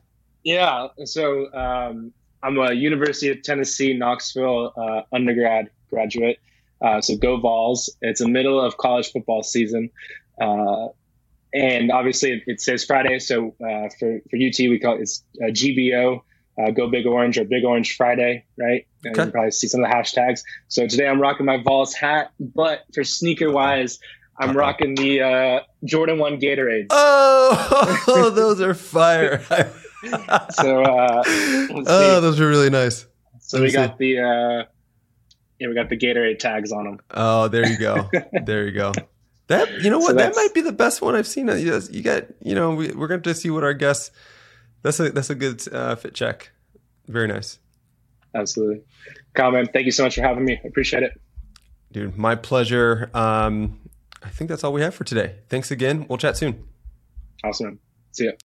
Yeah. 0.45 0.87
So 1.03 1.51
um, 1.53 2.13
I'm 2.41 2.57
a 2.57 2.71
University 2.71 3.31
of 3.31 3.41
Tennessee 3.41 3.93
Knoxville 3.93 4.71
uh, 4.77 5.01
undergrad 5.13 5.71
graduate. 5.89 6.39
Uh, 6.81 7.01
so 7.01 7.17
go 7.17 7.37
Vols! 7.37 7.93
It's 8.01 8.21
the 8.21 8.27
middle 8.27 8.61
of 8.61 8.77
college 8.77 9.11
football 9.11 9.41
season. 9.41 9.89
Uh, 10.39 10.89
and 11.53 11.91
obviously 11.91 12.33
it, 12.33 12.43
it 12.45 12.61
says 12.61 12.85
Friday. 12.85 13.17
So 13.19 13.55
uh, 13.59 13.89
for 13.99 14.21
for 14.29 14.37
UT, 14.37 14.59
we 14.59 14.79
call 14.79 14.95
it 14.95 15.01
it's 15.01 15.23
uh, 15.41 15.47
GBO, 15.47 16.21
uh, 16.61 16.71
Go 16.71 16.89
Big 16.89 17.07
Orange 17.07 17.39
or 17.39 17.45
Big 17.45 17.65
Orange 17.65 17.97
Friday, 17.97 18.45
right? 18.57 18.85
And 19.03 19.17
okay. 19.17 19.25
you 19.25 19.31
probably 19.31 19.51
see 19.51 19.67
some 19.67 19.83
of 19.83 19.89
the 19.89 19.95
hashtags. 19.95 20.41
So 20.67 20.85
today 20.85 21.07
I'm 21.07 21.19
rocking 21.19 21.47
my 21.47 21.57
Vols 21.63 21.95
hat, 21.95 22.31
but 22.39 22.83
for 22.93 23.03
sneaker 23.03 23.51
wise. 23.51 23.99
I'm 24.37 24.49
Uh-oh. 24.49 24.55
rocking 24.55 24.95
the 24.95 25.21
uh, 25.21 25.59
Jordan 25.85 26.19
One 26.19 26.41
Gatorade. 26.41 26.87
Oh, 26.89 28.29
those 28.35 28.59
are 28.59 28.73
fire! 28.73 29.41
so, 30.51 30.83
uh, 30.83 31.23
oh, 31.25 32.21
those 32.21 32.39
are 32.39 32.47
really 32.47 32.69
nice. 32.69 33.05
So 33.39 33.61
we 33.61 33.71
got 33.71 33.97
the 33.97 34.19
uh, 34.19 34.63
yeah, 35.59 35.67
we 35.67 35.75
got 35.75 35.89
the 35.89 35.97
Gatorade 35.97 36.39
tags 36.39 36.71
on 36.71 36.85
them. 36.85 36.99
Oh, 37.11 37.47
there 37.47 37.67
you 37.67 37.77
go. 37.77 38.09
there 38.45 38.65
you 38.65 38.71
go. 38.71 38.91
That 39.47 39.81
you 39.81 39.89
know 39.89 39.99
what 39.99 40.09
so 40.09 40.13
that 40.15 40.35
might 40.35 40.53
be 40.53 40.61
the 40.61 40.71
best 40.71 41.01
one 41.01 41.15
I've 41.15 41.27
seen. 41.27 41.47
You, 41.47 41.79
you 41.91 42.01
got 42.01 42.25
you 42.41 42.55
know 42.55 42.73
we, 42.73 42.91
we're 42.91 43.07
going 43.07 43.21
to 43.21 43.35
see 43.35 43.49
what 43.49 43.63
our 43.63 43.73
guests. 43.73 44.11
That's 44.81 44.99
a 44.99 45.11
that's 45.11 45.29
a 45.29 45.35
good 45.35 45.61
uh, 45.71 45.95
fit 45.95 46.13
check. 46.13 46.51
Very 47.07 47.27
nice. 47.27 47.59
Absolutely, 48.33 48.81
comment. 49.33 49.69
Thank 49.71 49.85
you 49.85 49.91
so 49.91 50.03
much 50.03 50.15
for 50.15 50.21
having 50.21 50.45
me. 50.45 50.59
I 50.63 50.67
appreciate 50.67 51.03
it, 51.03 51.11
dude. 51.91 52.17
My 52.17 52.35
pleasure. 52.35 53.09
Um, 53.13 53.79
I 54.23 54.29
think 54.29 54.49
that's 54.49 54.63
all 54.63 54.73
we 54.73 54.81
have 54.81 54.95
for 54.95 55.03
today. 55.03 55.35
Thanks 55.49 55.69
again. 55.69 56.07
We'll 56.09 56.17
chat 56.17 56.35
soon. 56.35 56.67
Awesome. 57.43 57.79
See 58.11 58.25
ya. 58.25 58.31